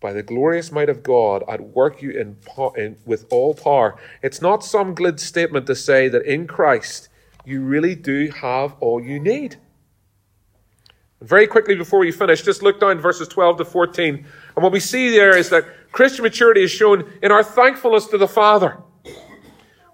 By 0.00 0.12
the 0.12 0.22
glorious 0.22 0.72
might 0.72 0.88
of 0.88 1.02
God, 1.02 1.44
at 1.48 1.60
work 1.60 2.02
you 2.02 2.10
in, 2.10 2.36
in, 2.76 2.96
with 3.06 3.24
all 3.30 3.54
power. 3.54 3.96
It's 4.22 4.42
not 4.42 4.64
some 4.64 4.94
glib 4.94 5.20
statement 5.20 5.66
to 5.66 5.76
say 5.76 6.08
that 6.08 6.26
in 6.26 6.46
Christ 6.46 7.08
you 7.44 7.62
really 7.62 7.94
do 7.94 8.30
have 8.30 8.74
all 8.80 9.00
you 9.00 9.18
need. 9.18 9.56
Very 11.20 11.46
quickly 11.46 11.76
before 11.76 12.00
we 12.00 12.10
finish, 12.10 12.42
just 12.42 12.62
look 12.62 12.80
down 12.80 12.98
verses 12.98 13.28
12 13.28 13.58
to 13.58 13.64
14. 13.64 14.26
And 14.56 14.62
what 14.62 14.72
we 14.72 14.80
see 14.80 15.10
there 15.10 15.36
is 15.36 15.50
that 15.50 15.64
Christian 15.92 16.24
maturity 16.24 16.64
is 16.64 16.70
shown 16.70 17.08
in 17.22 17.30
our 17.30 17.44
thankfulness 17.44 18.06
to 18.08 18.18
the 18.18 18.26
Father. 18.26 18.78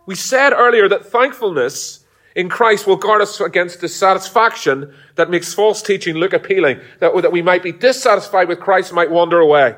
We 0.06 0.14
said 0.14 0.54
earlier 0.54 0.88
that 0.88 1.04
thankfulness 1.04 2.06
in 2.38 2.48
Christ 2.48 2.86
will 2.86 2.96
guard 2.96 3.20
us 3.20 3.40
against 3.40 3.80
dissatisfaction 3.80 4.94
that 5.16 5.28
makes 5.28 5.52
false 5.52 5.82
teaching 5.82 6.16
look 6.16 6.32
appealing, 6.32 6.80
that, 7.00 7.14
that 7.20 7.32
we 7.32 7.42
might 7.42 7.62
be 7.62 7.72
dissatisfied 7.72 8.48
with 8.48 8.60
Christ 8.60 8.90
and 8.90 8.96
might 8.96 9.10
wander 9.10 9.38
away. 9.38 9.76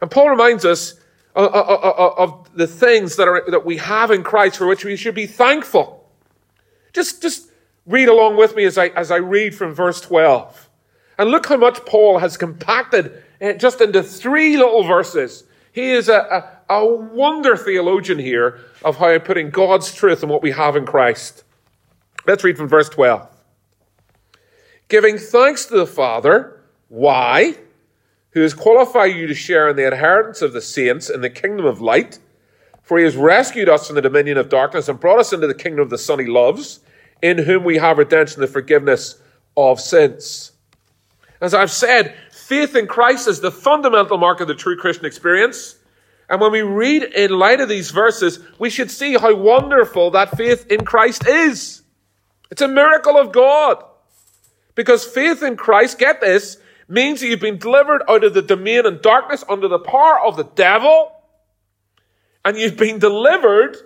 And 0.00 0.10
Paul 0.10 0.30
reminds 0.30 0.64
us 0.64 0.94
of, 1.34 1.52
of, 1.54 2.18
of 2.18 2.56
the 2.56 2.66
things 2.66 3.16
that, 3.16 3.28
are, 3.28 3.44
that 3.48 3.64
we 3.64 3.76
have 3.76 4.10
in 4.10 4.24
Christ 4.24 4.56
for 4.56 4.66
which 4.66 4.84
we 4.84 4.96
should 4.96 5.14
be 5.14 5.26
thankful. 5.26 6.10
Just, 6.92 7.22
just 7.22 7.48
Read 7.88 8.10
along 8.10 8.36
with 8.36 8.54
me 8.54 8.64
as 8.64 8.76
I, 8.76 8.88
as 8.88 9.10
I 9.10 9.16
read 9.16 9.54
from 9.54 9.72
verse 9.72 10.02
12. 10.02 10.68
And 11.16 11.30
look 11.30 11.46
how 11.46 11.56
much 11.56 11.86
Paul 11.86 12.18
has 12.18 12.36
compacted 12.36 13.24
eh, 13.40 13.54
just 13.54 13.80
into 13.80 14.02
three 14.02 14.58
little 14.58 14.84
verses. 14.84 15.44
He 15.72 15.92
is 15.92 16.10
a, 16.10 16.57
a, 16.68 16.86
wonder 16.86 17.56
theologian 17.56 18.18
here 18.18 18.60
of 18.84 18.96
how 18.96 19.18
putting 19.18 19.50
God's 19.50 19.94
truth 19.94 20.22
and 20.22 20.30
what 20.30 20.42
we 20.42 20.52
have 20.52 20.76
in 20.76 20.86
Christ. 20.86 21.44
Let's 22.26 22.44
read 22.44 22.56
from 22.56 22.68
verse 22.68 22.88
12. 22.88 23.26
Giving 24.88 25.18
thanks 25.18 25.66
to 25.66 25.76
the 25.76 25.86
Father. 25.86 26.60
Why? 26.88 27.56
Who 28.30 28.40
has 28.42 28.54
qualified 28.54 29.16
you 29.16 29.26
to 29.26 29.34
share 29.34 29.68
in 29.68 29.76
the 29.76 29.86
inheritance 29.86 30.42
of 30.42 30.52
the 30.52 30.60
saints 30.60 31.10
in 31.10 31.20
the 31.20 31.30
kingdom 31.30 31.66
of 31.66 31.80
light. 31.80 32.18
For 32.82 32.98
he 32.98 33.04
has 33.04 33.16
rescued 33.16 33.68
us 33.68 33.86
from 33.86 33.96
the 33.96 34.02
dominion 34.02 34.38
of 34.38 34.48
darkness 34.48 34.88
and 34.88 34.98
brought 34.98 35.18
us 35.18 35.32
into 35.32 35.46
the 35.46 35.54
kingdom 35.54 35.80
of 35.80 35.90
the 35.90 35.98
Son 35.98 36.18
he 36.18 36.26
loves 36.26 36.80
in 37.20 37.38
whom 37.38 37.64
we 37.64 37.76
have 37.78 37.98
redemption, 37.98 38.40
the 38.40 38.46
forgiveness 38.46 39.20
of 39.56 39.80
sins. 39.80 40.52
As 41.40 41.54
I've 41.54 41.70
said, 41.70 42.14
faith 42.32 42.74
in 42.74 42.86
Christ 42.86 43.28
is 43.28 43.40
the 43.40 43.50
fundamental 43.50 44.18
mark 44.18 44.40
of 44.40 44.48
the 44.48 44.54
true 44.54 44.76
Christian 44.76 45.06
experience. 45.06 45.77
And 46.28 46.40
when 46.40 46.52
we 46.52 46.62
read 46.62 47.02
in 47.02 47.30
light 47.30 47.60
of 47.60 47.68
these 47.68 47.90
verses, 47.90 48.38
we 48.58 48.70
should 48.70 48.90
see 48.90 49.14
how 49.14 49.34
wonderful 49.34 50.10
that 50.10 50.36
faith 50.36 50.70
in 50.70 50.84
Christ 50.84 51.26
is. 51.26 51.82
It's 52.50 52.62
a 52.62 52.68
miracle 52.68 53.16
of 53.16 53.32
God. 53.32 53.82
Because 54.74 55.04
faith 55.04 55.42
in 55.42 55.56
Christ, 55.56 55.98
get 55.98 56.20
this, 56.20 56.58
means 56.86 57.20
that 57.20 57.28
you've 57.28 57.40
been 57.40 57.58
delivered 57.58 58.02
out 58.08 58.24
of 58.24 58.34
the 58.34 58.42
domain 58.42 58.86
and 58.86 59.00
darkness 59.00 59.44
under 59.48 59.68
the 59.68 59.78
power 59.78 60.20
of 60.20 60.36
the 60.36 60.44
devil. 60.44 61.12
And 62.44 62.56
you've 62.56 62.76
been 62.76 62.98
delivered 62.98 63.76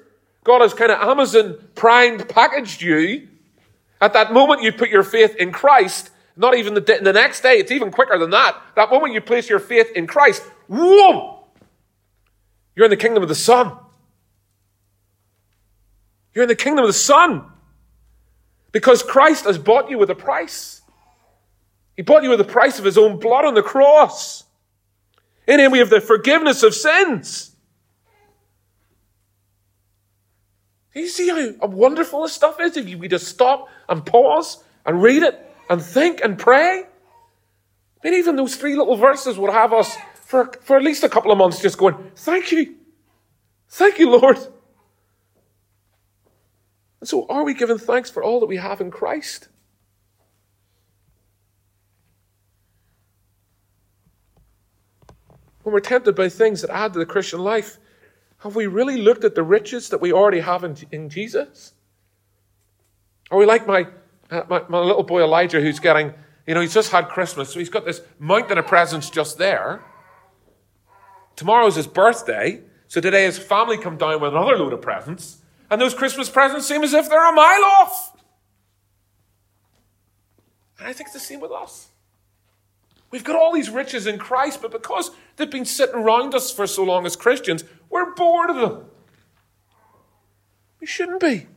God 0.44 0.60
has 0.60 0.74
kind 0.74 0.90
of 0.90 1.00
Amazon 1.00 1.56
primed 1.74 2.28
packaged 2.28 2.82
you. 2.82 3.28
At 4.00 4.12
that 4.14 4.32
moment 4.32 4.62
you 4.62 4.72
put 4.72 4.90
your 4.90 5.04
faith 5.04 5.36
in 5.36 5.52
Christ, 5.52 6.10
not 6.36 6.56
even 6.56 6.74
the, 6.74 6.80
the 6.80 7.12
next 7.12 7.42
day, 7.42 7.58
it's 7.58 7.70
even 7.70 7.92
quicker 7.92 8.18
than 8.18 8.30
that. 8.30 8.60
That 8.74 8.90
moment 8.90 9.14
you 9.14 9.20
place 9.20 9.48
your 9.48 9.60
faith 9.60 9.92
in 9.94 10.06
Christ, 10.06 10.42
whoa! 10.66 11.31
You're 12.74 12.86
in 12.86 12.90
the 12.90 12.96
kingdom 12.96 13.22
of 13.22 13.28
the 13.28 13.34
Son. 13.34 13.76
You're 16.34 16.44
in 16.44 16.48
the 16.48 16.56
kingdom 16.56 16.84
of 16.84 16.88
the 16.88 16.94
Son. 16.94 17.44
Because 18.70 19.02
Christ 19.02 19.44
has 19.44 19.58
bought 19.58 19.90
you 19.90 19.98
with 19.98 20.10
a 20.10 20.14
price. 20.14 20.80
He 21.96 22.02
bought 22.02 22.22
you 22.22 22.30
with 22.30 22.38
the 22.38 22.44
price 22.44 22.78
of 22.78 22.84
his 22.84 22.96
own 22.96 23.18
blood 23.18 23.44
on 23.44 23.54
the 23.54 23.62
cross. 23.62 24.44
In 25.46 25.60
him 25.60 25.72
we 25.72 25.78
have 25.78 25.90
the 25.90 26.00
forgiveness 26.00 26.62
of 26.62 26.74
sins. 26.74 27.54
Do 30.94 31.00
You 31.00 31.08
see 31.08 31.28
how 31.28 31.66
wonderful 31.66 32.22
this 32.22 32.32
stuff 32.32 32.60
is 32.60 32.76
if 32.76 32.86
we 32.98 33.08
just 33.08 33.28
stop 33.28 33.68
and 33.88 34.04
pause 34.04 34.62
and 34.84 35.02
read 35.02 35.22
it 35.22 35.38
and 35.68 35.82
think 35.82 36.20
and 36.22 36.38
pray? 36.38 36.82
I 36.82 38.08
mean, 38.08 38.18
even 38.18 38.36
those 38.36 38.56
three 38.56 38.76
little 38.76 38.96
verses 38.96 39.38
would 39.38 39.50
have 39.50 39.72
us 39.72 39.96
for, 40.32 40.50
for 40.62 40.78
at 40.78 40.82
least 40.82 41.04
a 41.04 41.10
couple 41.10 41.30
of 41.30 41.36
months 41.36 41.60
just 41.60 41.76
going, 41.76 41.94
Thank 42.16 42.52
you. 42.52 42.76
Thank 43.68 43.98
you, 43.98 44.08
Lord. 44.08 44.38
And 47.00 47.06
so, 47.06 47.26
are 47.28 47.44
we 47.44 47.52
giving 47.52 47.76
thanks 47.76 48.08
for 48.08 48.22
all 48.22 48.40
that 48.40 48.46
we 48.46 48.56
have 48.56 48.80
in 48.80 48.90
Christ? 48.90 49.48
When 55.64 55.74
we're 55.74 55.80
tempted 55.80 56.16
by 56.16 56.30
things 56.30 56.62
that 56.62 56.70
add 56.70 56.94
to 56.94 56.98
the 56.98 57.04
Christian 57.04 57.40
life, 57.40 57.78
have 58.38 58.56
we 58.56 58.66
really 58.66 58.96
looked 58.96 59.24
at 59.24 59.34
the 59.34 59.42
riches 59.42 59.90
that 59.90 60.00
we 60.00 60.14
already 60.14 60.40
have 60.40 60.64
in, 60.64 60.78
in 60.90 61.10
Jesus? 61.10 61.74
Are 63.30 63.36
we 63.36 63.44
like 63.44 63.66
my, 63.66 63.86
uh, 64.30 64.44
my, 64.48 64.62
my 64.70 64.78
little 64.78 65.02
boy 65.02 65.22
Elijah 65.22 65.60
who's 65.60 65.78
getting, 65.78 66.14
you 66.46 66.54
know, 66.54 66.62
he's 66.62 66.72
just 66.72 66.90
had 66.90 67.10
Christmas, 67.10 67.50
so 67.50 67.58
he's 67.58 67.68
got 67.68 67.84
this 67.84 68.00
mountain 68.18 68.56
of 68.56 68.66
presents 68.66 69.10
just 69.10 69.36
there. 69.36 69.82
Tomorrow's 71.42 71.74
his 71.74 71.88
birthday, 71.88 72.60
so 72.86 73.00
today 73.00 73.24
his 73.24 73.36
family 73.36 73.76
come 73.76 73.96
down 73.96 74.20
with 74.20 74.30
another 74.30 74.56
load 74.56 74.72
of 74.72 74.80
presents, 74.80 75.38
and 75.68 75.80
those 75.80 75.92
Christmas 75.92 76.30
presents 76.30 76.68
seem 76.68 76.84
as 76.84 76.92
if 76.92 77.08
they're 77.08 77.28
a 77.28 77.32
mile 77.32 77.64
off. 77.80 78.16
And 80.78 80.86
I 80.86 80.92
think 80.92 81.08
it's 81.08 81.14
the 81.14 81.18
same 81.18 81.40
with 81.40 81.50
us. 81.50 81.88
We've 83.10 83.24
got 83.24 83.34
all 83.34 83.52
these 83.52 83.70
riches 83.70 84.06
in 84.06 84.18
Christ, 84.18 84.62
but 84.62 84.70
because 84.70 85.10
they've 85.34 85.50
been 85.50 85.64
sitting 85.64 85.96
around 85.96 86.32
us 86.32 86.52
for 86.52 86.64
so 86.68 86.84
long 86.84 87.06
as 87.06 87.16
Christians, 87.16 87.64
we're 87.90 88.14
bored 88.14 88.48
of 88.48 88.54
them. 88.54 88.84
We 90.80 90.86
shouldn't 90.86 91.20
be. 91.20 91.48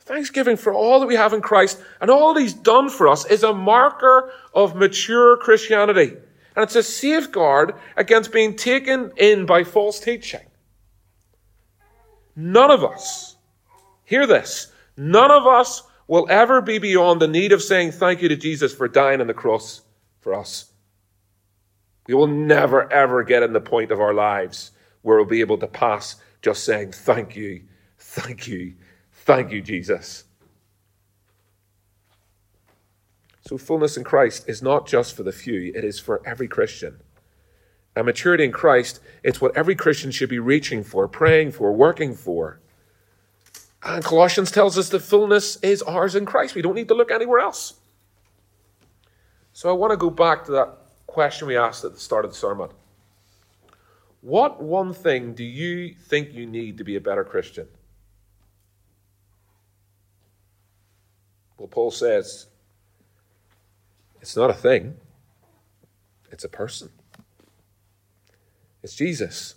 Thanksgiving 0.00 0.58
for 0.58 0.74
all 0.74 1.00
that 1.00 1.06
we 1.06 1.14
have 1.14 1.32
in 1.32 1.40
Christ 1.40 1.80
and 1.98 2.10
all 2.10 2.34
that 2.34 2.42
He's 2.42 2.52
done 2.52 2.90
for 2.90 3.08
us 3.08 3.24
is 3.24 3.42
a 3.42 3.54
marker 3.54 4.30
of 4.52 4.76
mature 4.76 5.38
Christianity. 5.38 6.18
And 6.60 6.66
it's 6.66 6.76
a 6.76 6.82
safeguard 6.82 7.74
against 7.96 8.32
being 8.32 8.54
taken 8.54 9.12
in 9.16 9.46
by 9.46 9.64
false 9.64 9.98
teaching. 9.98 10.44
None 12.36 12.70
of 12.70 12.84
us, 12.84 13.36
hear 14.04 14.26
this, 14.26 14.70
none 14.94 15.30
of 15.30 15.46
us 15.46 15.82
will 16.06 16.26
ever 16.28 16.60
be 16.60 16.76
beyond 16.76 17.18
the 17.18 17.28
need 17.28 17.52
of 17.52 17.62
saying 17.62 17.92
thank 17.92 18.20
you 18.20 18.28
to 18.28 18.36
Jesus 18.36 18.74
for 18.74 18.88
dying 18.88 19.22
on 19.22 19.26
the 19.26 19.32
cross 19.32 19.80
for 20.20 20.34
us. 20.34 20.70
We 22.06 22.12
will 22.12 22.26
never, 22.26 22.92
ever 22.92 23.24
get 23.24 23.42
in 23.42 23.54
the 23.54 23.60
point 23.62 23.90
of 23.90 23.98
our 23.98 24.12
lives 24.12 24.72
where 25.00 25.16
we'll 25.16 25.24
be 25.24 25.40
able 25.40 25.56
to 25.56 25.66
pass 25.66 26.16
just 26.42 26.64
saying, 26.64 26.92
Thank 26.92 27.36
you, 27.36 27.62
thank 27.96 28.46
you, 28.46 28.74
thank 29.12 29.50
you, 29.50 29.62
Jesus. 29.62 30.24
So, 33.50 33.58
fullness 33.58 33.96
in 33.96 34.04
Christ 34.04 34.48
is 34.48 34.62
not 34.62 34.86
just 34.86 35.16
for 35.16 35.24
the 35.24 35.32
few, 35.32 35.72
it 35.74 35.82
is 35.82 35.98
for 35.98 36.22
every 36.24 36.46
Christian. 36.46 37.00
And 37.96 38.06
maturity 38.06 38.44
in 38.44 38.52
Christ, 38.52 39.00
it's 39.24 39.40
what 39.40 39.56
every 39.56 39.74
Christian 39.74 40.12
should 40.12 40.28
be 40.28 40.38
reaching 40.38 40.84
for, 40.84 41.08
praying 41.08 41.50
for, 41.50 41.72
working 41.72 42.14
for. 42.14 42.60
And 43.82 44.04
Colossians 44.04 44.52
tells 44.52 44.78
us 44.78 44.88
that 44.90 45.00
fullness 45.00 45.56
is 45.62 45.82
ours 45.82 46.14
in 46.14 46.26
Christ. 46.26 46.54
We 46.54 46.62
don't 46.62 46.76
need 46.76 46.86
to 46.86 46.94
look 46.94 47.10
anywhere 47.10 47.40
else. 47.40 47.74
So 49.52 49.68
I 49.68 49.72
want 49.72 49.90
to 49.90 49.96
go 49.96 50.10
back 50.10 50.44
to 50.44 50.52
that 50.52 50.76
question 51.08 51.48
we 51.48 51.56
asked 51.56 51.84
at 51.84 51.92
the 51.92 51.98
start 51.98 52.24
of 52.24 52.30
the 52.30 52.36
sermon. 52.36 52.70
What 54.20 54.62
one 54.62 54.92
thing 54.92 55.34
do 55.34 55.42
you 55.42 55.92
think 55.92 56.32
you 56.32 56.46
need 56.46 56.78
to 56.78 56.84
be 56.84 56.94
a 56.94 57.00
better 57.00 57.24
Christian? 57.24 57.66
Well, 61.58 61.66
Paul 61.66 61.90
says 61.90 62.46
it's 64.20 64.36
not 64.36 64.50
a 64.50 64.54
thing, 64.54 64.96
it's 66.30 66.44
a 66.44 66.48
person. 66.48 66.90
It's 68.82 68.94
Jesus. 68.94 69.56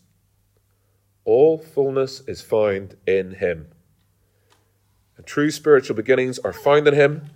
All 1.26 1.58
fullness 1.58 2.22
is 2.28 2.42
found 2.42 2.98
in 3.08 3.36
him. 3.36 3.68
And 5.16 5.26
true 5.26 5.52
spiritual 5.52 5.96
beginnings 5.96 6.40
are 6.40 6.54
found 6.54 6.88
in 6.88 6.94
him. 6.94 7.30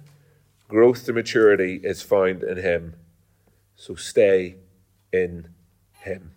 Growth 0.67 1.05
to 1.05 1.13
maturity 1.13 1.79
is 1.83 2.01
found 2.01 2.43
in 2.43 2.57
him. 2.57 2.95
So 3.75 3.95
stay 3.95 4.57
in 5.13 5.47
him. 6.01 6.31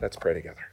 Let's 0.00 0.16
pray 0.16 0.34
together. 0.34 0.71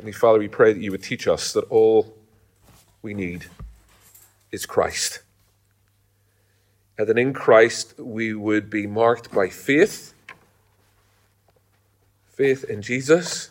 Heavenly 0.00 0.12
Father, 0.12 0.38
we 0.38 0.48
pray 0.48 0.72
that 0.72 0.80
you 0.80 0.92
would 0.92 1.02
teach 1.02 1.28
us 1.28 1.52
that 1.52 1.64
all 1.64 2.16
we 3.02 3.12
need 3.12 3.44
is 4.50 4.64
Christ. 4.64 5.20
And 6.96 7.06
that 7.06 7.18
in 7.18 7.34
Christ 7.34 7.98
we 7.98 8.32
would 8.32 8.70
be 8.70 8.86
marked 8.86 9.30
by 9.30 9.50
faith, 9.50 10.14
faith 12.30 12.64
in 12.64 12.80
Jesus, 12.80 13.50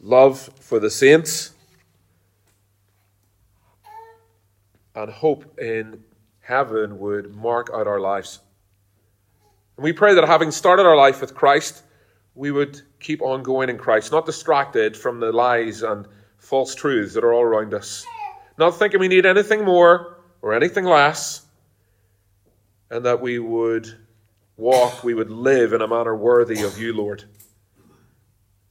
love 0.00 0.50
for 0.58 0.80
the 0.80 0.90
saints, 0.90 1.52
and 4.96 5.08
hope 5.08 5.56
in 5.60 6.02
heaven 6.40 6.98
would 6.98 7.32
mark 7.32 7.70
out 7.72 7.86
our 7.86 8.00
lives. 8.00 8.40
And 9.76 9.84
we 9.84 9.92
pray 9.92 10.16
that 10.16 10.24
having 10.24 10.50
started 10.50 10.84
our 10.84 10.96
life 10.96 11.20
with 11.20 11.32
Christ, 11.32 11.84
we 12.34 12.50
would 12.50 12.82
keep 13.06 13.22
on 13.22 13.44
going 13.44 13.70
in 13.70 13.78
Christ, 13.78 14.10
not 14.10 14.26
distracted 14.26 14.96
from 14.96 15.20
the 15.20 15.30
lies 15.30 15.82
and 15.82 16.08
false 16.38 16.74
truths 16.74 17.14
that 17.14 17.22
are 17.22 17.32
all 17.32 17.42
around 17.42 17.72
us, 17.72 18.04
not 18.58 18.76
thinking 18.76 18.98
we 18.98 19.06
need 19.06 19.26
anything 19.26 19.64
more 19.64 20.18
or 20.42 20.54
anything 20.54 20.84
less, 20.84 21.46
and 22.90 23.04
that 23.04 23.20
we 23.20 23.38
would 23.38 23.86
walk, 24.56 25.04
we 25.04 25.14
would 25.14 25.30
live 25.30 25.72
in 25.72 25.82
a 25.82 25.88
manner 25.88 26.16
worthy 26.16 26.62
of 26.62 26.80
you, 26.80 26.92
Lord. 26.92 27.22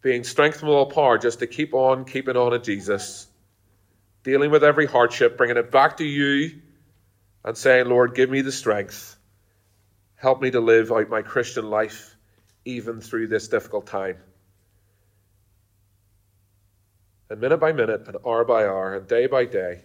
Being 0.01 0.25
strengthened 0.25 0.67
with 0.67 0.75
all 0.75 0.91
power 0.91 1.17
just 1.17 1.39
to 1.39 1.47
keep 1.47 1.73
on 1.73 2.03
keeping 2.03 2.35
on 2.35 2.53
in 2.53 2.61
Jesus, 2.61 3.27
dealing 4.23 4.51
with 4.51 4.65
every 4.65 4.85
hardship, 4.85 5.37
bringing 5.37 5.57
it 5.57 5.71
back 5.71 5.97
to 5.97 6.05
you, 6.05 6.61
and 7.45 7.57
saying, 7.57 7.87
Lord, 7.87 8.15
give 8.15 8.29
me 8.29 8.41
the 8.41 8.51
strength. 8.51 9.15
Help 10.15 10.41
me 10.41 10.51
to 10.51 10.59
live 10.59 10.91
out 10.91 11.09
my 11.09 11.21
Christian 11.21 11.69
life 11.69 12.14
even 12.65 12.99
through 12.99 13.27
this 13.27 13.47
difficult 13.47 13.87
time. 13.87 14.17
And 17.29 17.39
minute 17.39 17.57
by 17.57 17.71
minute, 17.71 18.07
and 18.07 18.17
hour 18.25 18.43
by 18.43 18.65
hour, 18.65 18.95
and 18.95 19.07
day 19.07 19.27
by 19.27 19.45
day, 19.45 19.81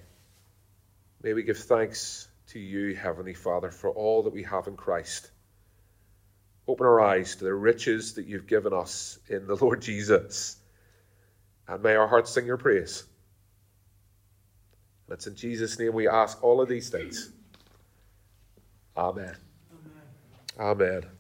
may 1.23 1.33
we 1.33 1.43
give 1.43 1.59
thanks 1.59 2.29
to 2.49 2.59
you, 2.59 2.95
Heavenly 2.95 3.35
Father, 3.35 3.71
for 3.71 3.91
all 3.91 4.25
that 4.25 4.33
we 4.33 4.43
have 4.43 4.67
in 4.67 4.77
Christ. 4.77 5.31
Open 6.67 6.87
our 6.87 7.01
eyes 7.01 7.37
to 7.37 7.45
the 7.45 7.55
riches 7.55 8.15
that 8.15 8.27
you've 8.27 8.47
given 8.47 8.73
us 8.73 9.19
in 9.29 9.47
the 9.47 9.57
Lord 9.57 9.81
Jesus. 9.83 10.57
And 11.67 11.83
may 11.83 11.95
our 11.95 12.09
hearts 12.09 12.31
sing 12.31 12.47
your 12.47 12.57
praise. 12.57 13.05
And 15.07 15.17
it's 15.17 15.27
in 15.27 15.37
Jesus' 15.37 15.79
name 15.79 15.95
we 15.95 16.09
ask 16.09 16.43
all 16.43 16.61
of 16.61 16.69
these 16.69 16.89
things. 16.89 17.31
Amen. 18.97 19.37
Amen. 20.59 21.01
Amen. 21.01 21.20